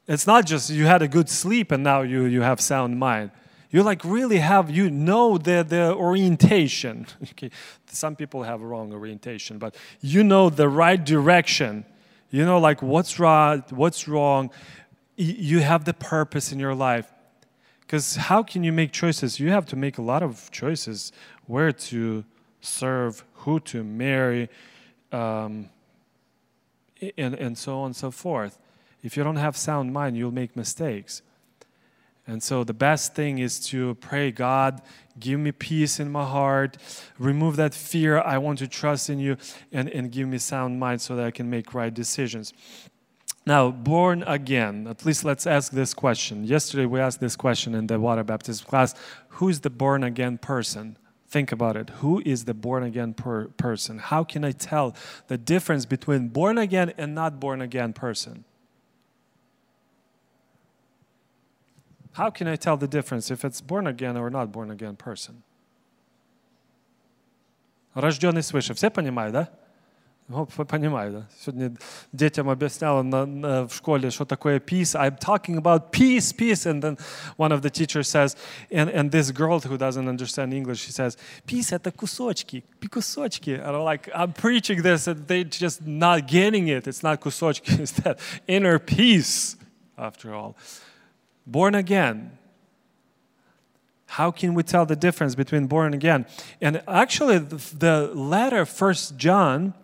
[0.08, 3.32] it's not just you had a good sleep and now you, you have sound mind
[3.72, 7.52] you like really have you know the, the orientation okay
[7.88, 11.86] some people have wrong orientation but you know the right direction
[12.32, 14.50] you know like what's right what's wrong
[15.16, 17.12] you have the purpose in your life
[17.90, 21.12] because how can you make choices you have to make a lot of choices
[21.48, 22.24] where to
[22.62, 24.48] serve who to marry
[25.12, 25.68] um,
[27.18, 28.60] and, and so on and so forth
[29.02, 31.24] if you don't have sound mind you'll make mistakes
[32.28, 34.84] and so the best thing is to pray, God,
[35.20, 36.78] give me peace in my heart,
[37.18, 38.20] remove that fear.
[38.20, 39.36] I want to trust in you,
[39.72, 42.54] and, and give me sound mind so that I can make right decisions.
[43.47, 46.45] Now, born again, at least let's ask this question.
[46.45, 48.95] Yesterday we asked this question in the water baptism class
[49.37, 50.97] Who is the born again person?
[51.29, 51.91] Think about it.
[52.01, 53.99] Who is the born again per person?
[53.99, 54.95] How can I tell
[55.27, 58.45] the difference between born again and not born again person?
[62.12, 65.43] How can I tell the difference if it's born again or not born again person?
[67.95, 68.75] Рожденный свыше.
[68.75, 69.49] Все понимают, да?
[70.29, 71.27] Ну, понимаю, да.
[71.39, 71.77] Сегодня
[72.12, 74.95] детям объяснял на, на, в школе, что такое peace.
[74.95, 76.65] I'm talking about peace, peace.
[76.65, 76.97] And then
[77.37, 78.35] one of the teachers says,
[78.71, 83.51] and, and this girl who doesn't understand English, she says, peace это кусочки, кусочки.
[83.51, 86.87] And I'm like, I'm preaching this and they just not getting it.
[86.87, 89.57] It's not кусочки, it's that inner peace,
[89.99, 90.57] after all
[91.47, 92.39] born again.
[94.07, 96.27] How can we tell the difference between born again?
[96.61, 99.75] And actually, the letter First John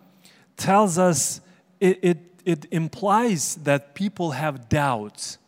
[0.56, 1.40] tells us
[1.80, 5.38] it, it, it implies that people have doubts.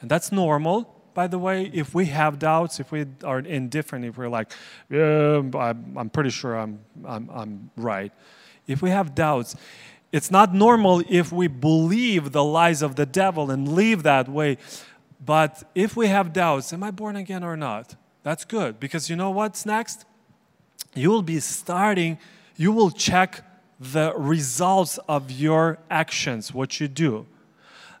[0.00, 1.70] And that's normal, by the way.
[1.72, 4.52] If we have doubts, if we are indifferent, if we're like,
[4.90, 8.12] yeah, I'm, I'm pretty sure I'm, I'm, I'm right.
[8.66, 9.56] If we have doubts,
[10.12, 14.58] it's not normal if we believe the lies of the devil and live that way.
[15.24, 17.96] But if we have doubts, am I born again or not?
[18.22, 20.04] That's good because you know what's next?
[20.94, 22.18] You will be starting,
[22.56, 23.42] you will check
[23.82, 27.26] the results of your actions, what you do.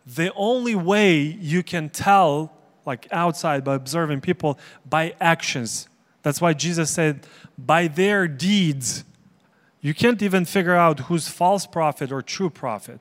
[0.06, 2.52] The only way you can tell,
[2.86, 4.58] like outside by observing people,
[4.88, 5.88] by actions.
[6.22, 7.26] That's why Jesus said,
[7.58, 9.04] by their deeds.
[9.80, 13.00] You can't even figure out who's false prophet or true prophet.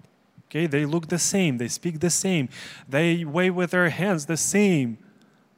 [0.49, 2.49] Okay, they look the same, they speak the same,
[2.89, 4.97] they wave with their hands the same.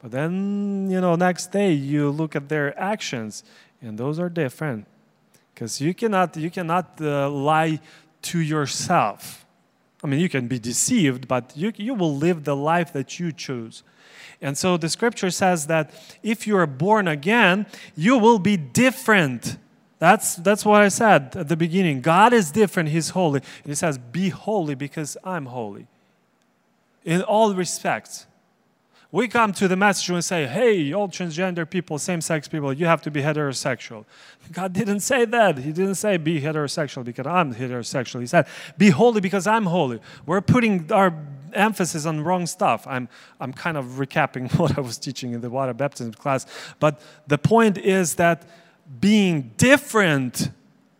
[0.01, 3.43] But then, you know, next day you look at their actions,
[3.82, 4.86] and those are different.
[5.54, 7.80] Because you cannot, you cannot uh, lie
[8.24, 9.45] to yourself.
[10.04, 13.32] I mean, you can be deceived, but you, you will live the life that you
[13.32, 13.84] choose.
[14.41, 15.91] And so the scripture says that
[16.22, 19.58] if you are born again, you will be different
[20.04, 22.01] that's, that's what I said at the beginning.
[22.01, 23.39] God is different, He's holy.
[23.39, 25.88] And He says, Be holy because I'm holy.
[27.06, 28.28] In all respects.
[29.14, 32.88] We come to the message and say, hey, all transgender people, same sex people, you
[32.88, 34.05] have to be heterosexual.
[34.51, 35.59] God didn't say that.
[35.59, 38.22] He didn't say be heterosexual because I'm heterosexual.
[38.22, 39.99] He said, be holy because I'm holy.
[40.26, 41.14] We're putting our
[41.53, 42.88] emphasis on wrong stuff.
[42.88, 43.07] I'm,
[43.39, 46.47] I'm kind of recapping what I was teaching in the water baptism class.
[46.80, 48.49] But the point is that
[48.99, 50.49] being different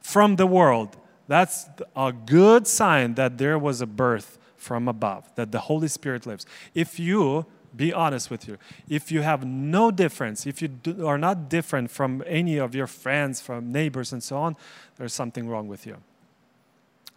[0.01, 0.97] from the world,
[1.28, 6.28] that's a good sign that there was a birth from above, that the Holy Spirit
[6.28, 6.45] lives.
[6.76, 8.57] If you, be honest with you,
[8.88, 12.88] if you have no difference, if you do, are not different from any of your
[12.88, 14.55] friends, from neighbors, and so on,
[14.97, 15.97] there's something wrong with you.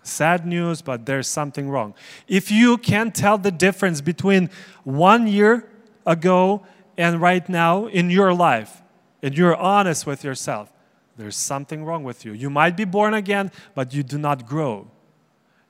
[0.03, 1.95] Sad news, but there's something wrong.
[2.29, 4.51] If you can't tell the difference between
[4.85, 5.69] one year
[6.07, 6.65] ago
[6.97, 8.83] and right now in your life,
[9.23, 10.73] and you're honest with yourself,
[11.17, 12.33] there's something wrong with you.
[12.33, 14.89] You might be born again, but you do not grow.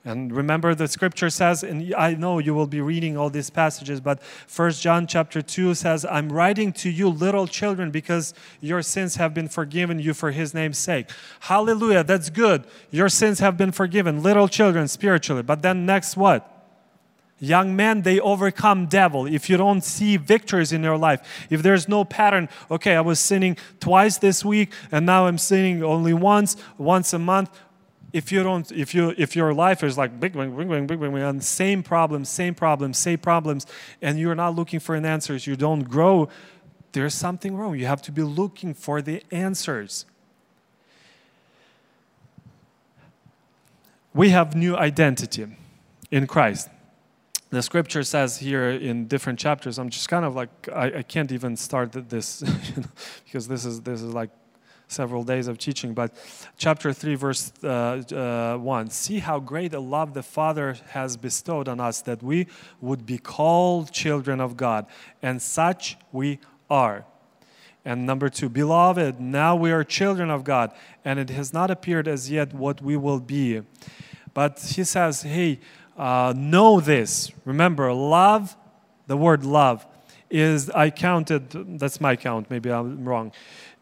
[0.07, 3.99] And remember the scripture says, and I know you will be reading all these passages,
[3.99, 9.17] but First John chapter 2 says, I'm writing to you, little children, because your sins
[9.17, 11.09] have been forgiven you for his name's sake.
[11.41, 12.63] Hallelujah, that's good.
[12.89, 15.43] Your sins have been forgiven, little children spiritually.
[15.43, 16.53] But then next what?
[17.39, 19.27] Young men, they overcome devil.
[19.27, 23.19] If you don't see victories in your life, if there's no pattern, okay, I was
[23.19, 27.51] sinning twice this week and now I'm sinning only once, once a month
[28.13, 30.99] if you don't if you if your life is like big bang big bang big
[30.99, 33.65] bang and same problems same problems same problems
[34.01, 36.29] and you're not looking for an answers you don't grow
[36.97, 37.77] there's something wrong.
[37.77, 40.05] You have to be looking for the answers.
[44.13, 45.45] We have new identity
[46.09, 46.69] in christ.
[47.51, 51.31] The scripture says here in different chapters i'm just kind of like i, I can't
[51.31, 52.43] even start this
[53.25, 54.31] because this is this is like
[54.87, 56.13] several days of teaching, but
[56.57, 58.01] chapter 3, verse uh,
[58.57, 62.47] uh, 1 See how great a love the Father has bestowed on us that we
[62.81, 64.85] would be called children of God,
[65.21, 67.05] and such we are.
[67.85, 70.71] And number two, beloved, now we are children of God,
[71.05, 73.61] and it has not appeared as yet what we will be.
[74.33, 75.59] But he says, hey,
[75.97, 77.31] uh, know this.
[77.45, 78.57] Remember, love,
[79.07, 79.85] the word love,
[80.29, 83.31] is, I counted, that's my count, maybe I'm wrong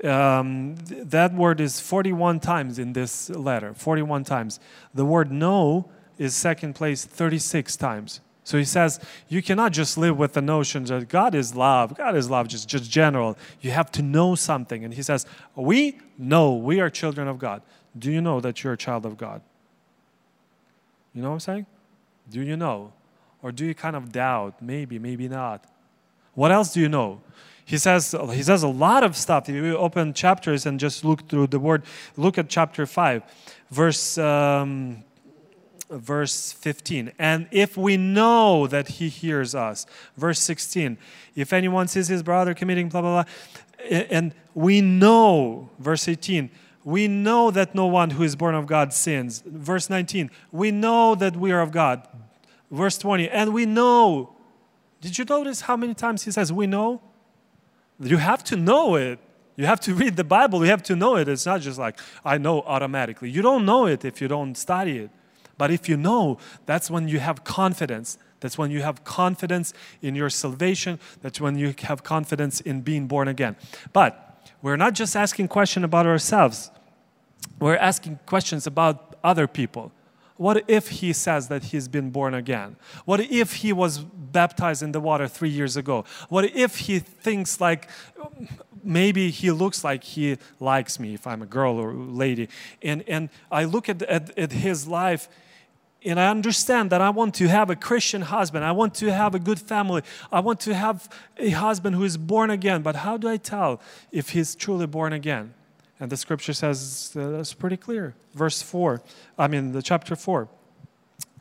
[0.06, 4.60] um, th- that word is 41 times in this letter, 41 times.
[4.94, 8.22] The word know is second place 36 times.
[8.44, 12.16] So he says, you cannot just live with the notion that God is love, God
[12.16, 13.36] is love, just, just general.
[13.60, 14.86] You have to know something.
[14.86, 15.26] And he says,
[15.56, 17.64] we know we are children of God.
[17.98, 19.42] Do you know that you're a child of God?
[21.14, 21.66] You know what I'm saying?
[22.30, 22.94] Do you know?
[23.42, 24.62] Or do you kind of doubt?
[24.62, 25.66] Maybe, maybe not.
[26.36, 27.22] What else do you know?
[27.66, 29.50] He says he says a lot of stuff.
[29.50, 31.84] If you open chapters and just look through the word,
[32.16, 33.24] look at chapter five,
[33.72, 34.18] verse.
[34.18, 35.04] Um,
[35.88, 39.86] verse 15 and if we know that he hears us
[40.18, 40.98] verse 16
[41.36, 43.32] if anyone sees his brother committing blah blah blah
[44.10, 46.50] and we know verse 18
[46.86, 49.44] we know that no one who is born of god sins.
[49.46, 52.08] Verse 19 we know that we are of god.
[52.72, 54.36] Verse 20 and we know.
[55.02, 57.02] Did you notice how many times he says we know
[58.00, 59.20] you have to know it.
[59.56, 60.64] You have to read the Bible.
[60.64, 61.28] You have to know it.
[61.28, 63.30] It's not just like, I know automatically.
[63.30, 65.12] You don't know it if you don't study it.
[65.58, 68.18] But if you know, that's when you have confidence.
[68.42, 71.00] That's when you have confidence in your salvation.
[71.22, 73.56] That's when you have confidence in being born again.
[73.94, 76.72] But we're not just asking questions about ourselves,
[77.60, 79.92] we're asking questions about other people.
[80.38, 82.76] What if he says that he's been born again?
[83.06, 86.04] What if he was baptized in the water three years ago?
[86.28, 87.90] What if he thinks like
[88.84, 92.50] maybe he looks like he likes me if I'm a girl or lady?
[92.82, 95.30] And, and I look at, at, at his life
[96.06, 98.64] and I understand that I want to have a Christian husband.
[98.64, 100.04] I want to have a good family.
[100.32, 102.84] I want to have a husband who is born again.
[102.84, 103.82] But how do I tell
[104.12, 105.56] if he's truly born again?
[106.00, 108.16] And the scripture says uh, it's pretty clear.
[108.34, 109.02] Verse 4,
[109.38, 110.50] I mean, the chapter 4.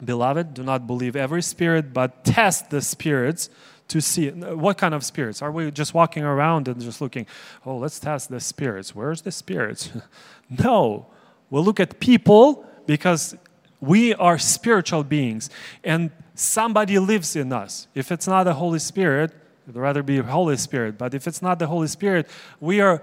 [0.04, 3.48] Beloved, do not believe every spirit, but test the spirits
[3.88, 5.42] to see what kind of spirits.
[5.42, 7.26] Are we just walking around and just looking,
[7.66, 8.94] oh, let's test the spirits?
[8.94, 9.90] Where's the spirits?
[10.50, 11.06] no.
[11.50, 13.36] We'll look at people because
[13.80, 15.50] we are spiritual beings
[15.82, 17.86] and somebody lives in us.
[17.94, 19.32] If it's not the Holy Spirit,
[19.64, 22.28] it'd rather be Holy Spirit, but if it's not the Holy Spirit,
[22.60, 23.02] we are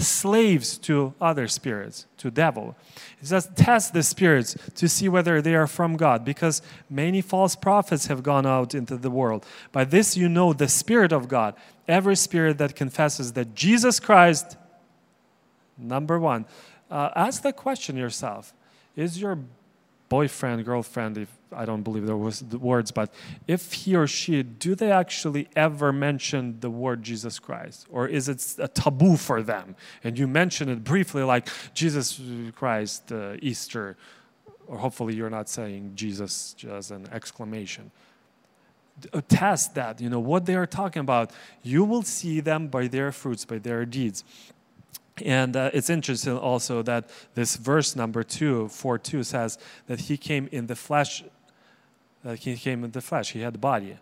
[0.00, 2.76] slaves to other spirits, to devil.
[3.22, 8.06] Says, test the spirits to see whether they are from God, because many false prophets
[8.06, 9.44] have gone out into the world.
[9.72, 11.54] By this you know the Spirit of God.
[11.86, 14.56] Every spirit that confesses that Jesus Christ,
[15.78, 16.44] number one,
[16.90, 18.52] uh, ask the question yourself
[18.94, 19.38] Is your
[20.08, 23.12] boyfriend, girlfriend, if I don't believe there was the words, but
[23.46, 27.86] if he or she, do they actually ever mention the word Jesus Christ?
[27.90, 29.76] Or is it a taboo for them?
[30.04, 32.20] And you mention it briefly like Jesus
[32.54, 33.96] Christ, uh, Easter,
[34.66, 37.90] or hopefully you're not saying Jesus as an exclamation.
[39.12, 41.30] Uh, test that, you know, what they are talking about.
[41.62, 44.24] You will see them by their fruits, by their deeds.
[45.24, 50.16] And uh, it's interesting also that this verse number two, 4 2 says that he
[50.16, 51.24] came in the flesh.
[52.24, 53.32] Uh, he came in the flesh.
[53.32, 53.96] He had a body.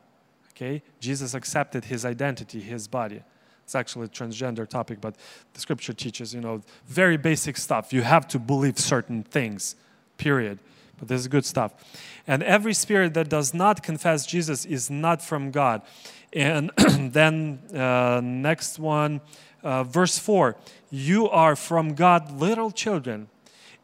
[0.53, 0.83] Okay?
[1.01, 3.23] Jesus accepted his identity, his body.
[3.64, 5.17] It's actually a transgender topic, but
[5.53, 7.93] the scripture teaches, you know, very basic stuff.
[7.93, 9.75] You have to believe certain things,
[10.19, 10.61] period.
[10.99, 11.75] But this is good stuff.
[12.27, 15.83] And every spirit that does not confess Jesus is not from God.
[16.33, 19.21] And then uh, next one,
[19.62, 20.57] uh, verse 4
[20.91, 23.29] You are from God, little children,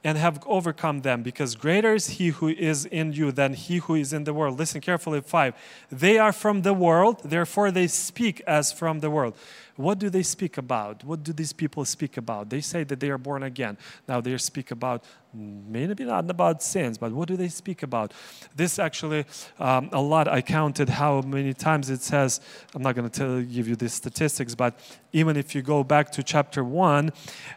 [0.04, 3.94] and have overcome them, because greater is he who is in you than he who
[3.94, 4.58] is in the world.
[4.58, 5.54] Listen carefully, five.
[5.90, 9.36] They are from the world, therefore they speak as from the world.
[9.76, 11.04] What do they speak about?
[11.04, 12.50] What do these people speak about?
[12.50, 13.78] They say that they are born again.
[14.06, 15.04] Now they speak about
[15.34, 18.12] maybe not about sins, but what do they speak about?
[18.54, 19.24] This actually,
[19.58, 22.40] um, a lot, I counted how many times it says,
[22.74, 24.78] I'm not going to tell give you the statistics, but
[25.12, 27.12] even if you go back to chapter 1,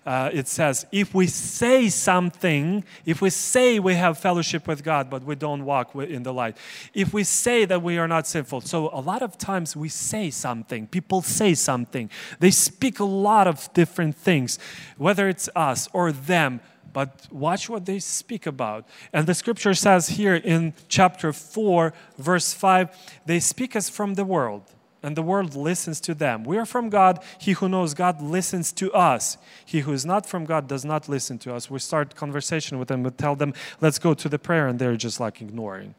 [0.05, 5.09] uh, it says, if we say something, if we say we have fellowship with God,
[5.09, 6.57] but we don't walk in the light,
[6.93, 10.29] if we say that we are not sinful, so a lot of times we say
[10.29, 12.04] something, people say something,
[12.39, 14.59] they speak a lot of different things,
[14.97, 16.61] whether it's us or them
[16.95, 18.87] but watch what they speak about.
[19.11, 22.89] And the scripture says here in chapter 4, verse 5,
[23.25, 24.63] they speak as from the world,
[25.03, 26.45] and the world listens to them.
[26.45, 27.21] We are from God.
[27.37, 29.37] He who knows God listens to us.
[29.65, 31.69] He who is not from God does not listen to us.
[31.69, 34.95] We start conversation with them, we tell them, let's go to the prayer, and they're
[34.95, 35.95] just like ignoring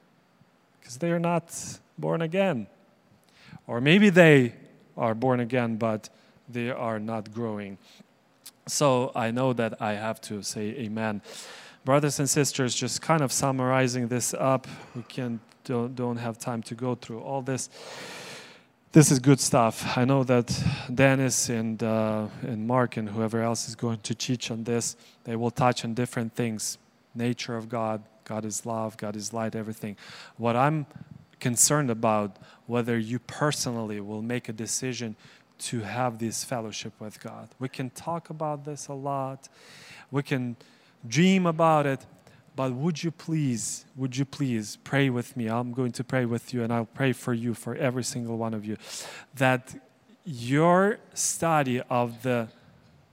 [0.81, 1.53] because they are not
[1.99, 2.69] born again.
[3.67, 4.55] Or maybe they
[4.97, 6.09] are born again, but
[6.49, 7.79] they are not growing.
[8.67, 11.23] So I know that I have to say amen.
[11.85, 16.63] Brothers and sisters, just kind of summarizing this up, we can don't, don't have time
[16.65, 17.69] to go through all this.
[18.93, 19.97] This is good stuff.
[19.99, 20.59] I know that
[20.95, 25.37] Dennis and, uh, and Mark and whoever else is going to teach on this, they
[25.37, 26.79] will touch on different things
[27.15, 29.97] nature of God, God is love, God is light, everything.
[30.37, 30.87] What I'm
[31.41, 35.17] concerned about, whether you personally will make a decision
[35.59, 37.49] to have this fellowship with God.
[37.59, 39.49] We can talk about this a lot,
[40.11, 40.57] we can
[41.07, 42.05] dream about it,
[42.55, 45.47] but would you please, would you please pray with me?
[45.47, 48.55] I'm going to pray with you and I'll pray for you, for every single one
[48.55, 48.79] of you,
[49.35, 49.75] that
[50.25, 52.49] your study of the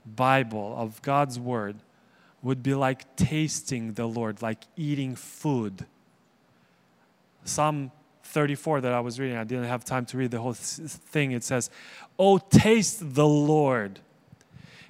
[0.04, 1.76] Bible, of God's Word,
[2.42, 5.86] would be like tasting the Lord, like eating food.
[7.44, 7.90] Psalm
[8.24, 11.32] 34 that I was reading, I didn't have time to read the whole thing.
[11.32, 11.70] It says,
[12.18, 14.00] Oh, taste the Lord.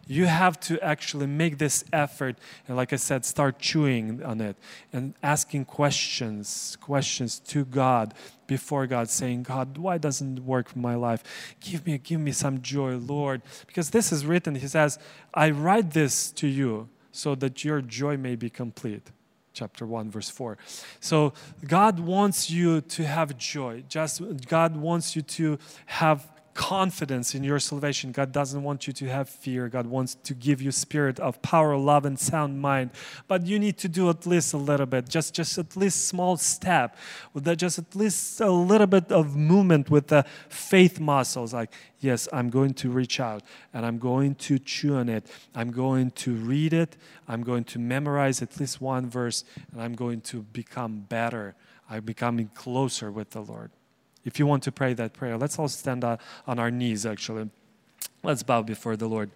[0.06, 2.36] You have to actually make this effort,
[2.68, 4.56] and like I said, start chewing on it
[4.92, 8.12] and asking questions, questions to God
[8.46, 11.56] before God, saying, God, why doesn't it work my life?
[11.60, 13.40] Give me, give me some joy, Lord.
[13.66, 14.98] Because this is written, He says,
[15.32, 19.10] I write this to you so that your joy may be complete
[19.54, 20.58] chapter 1 verse 4
[21.00, 21.32] so
[21.66, 23.84] god wants you to have joy.
[23.88, 28.12] Just god wants you to have confidence in your salvation.
[28.12, 29.68] God doesn't want you to have fear.
[29.68, 32.90] God wants to give you spirit of power, love, and sound mind.
[33.28, 36.36] But you need to do at least a little bit, just just at least small
[36.36, 36.96] step,
[37.32, 41.52] with that, just at least a little bit of movement with the faith muscles.
[41.52, 43.42] Like, yes, I'm going to reach out
[43.72, 45.26] and I'm going to chew on it.
[45.54, 46.96] I'm going to read it.
[47.28, 51.56] I'm going to memorize at least one verse, and I'm going to become better.
[51.90, 53.70] I'm becoming closer with the Lord.
[54.24, 57.50] If you want to pray that prayer, let's all stand on our knees actually.
[58.22, 59.30] Let's bow before the Lord.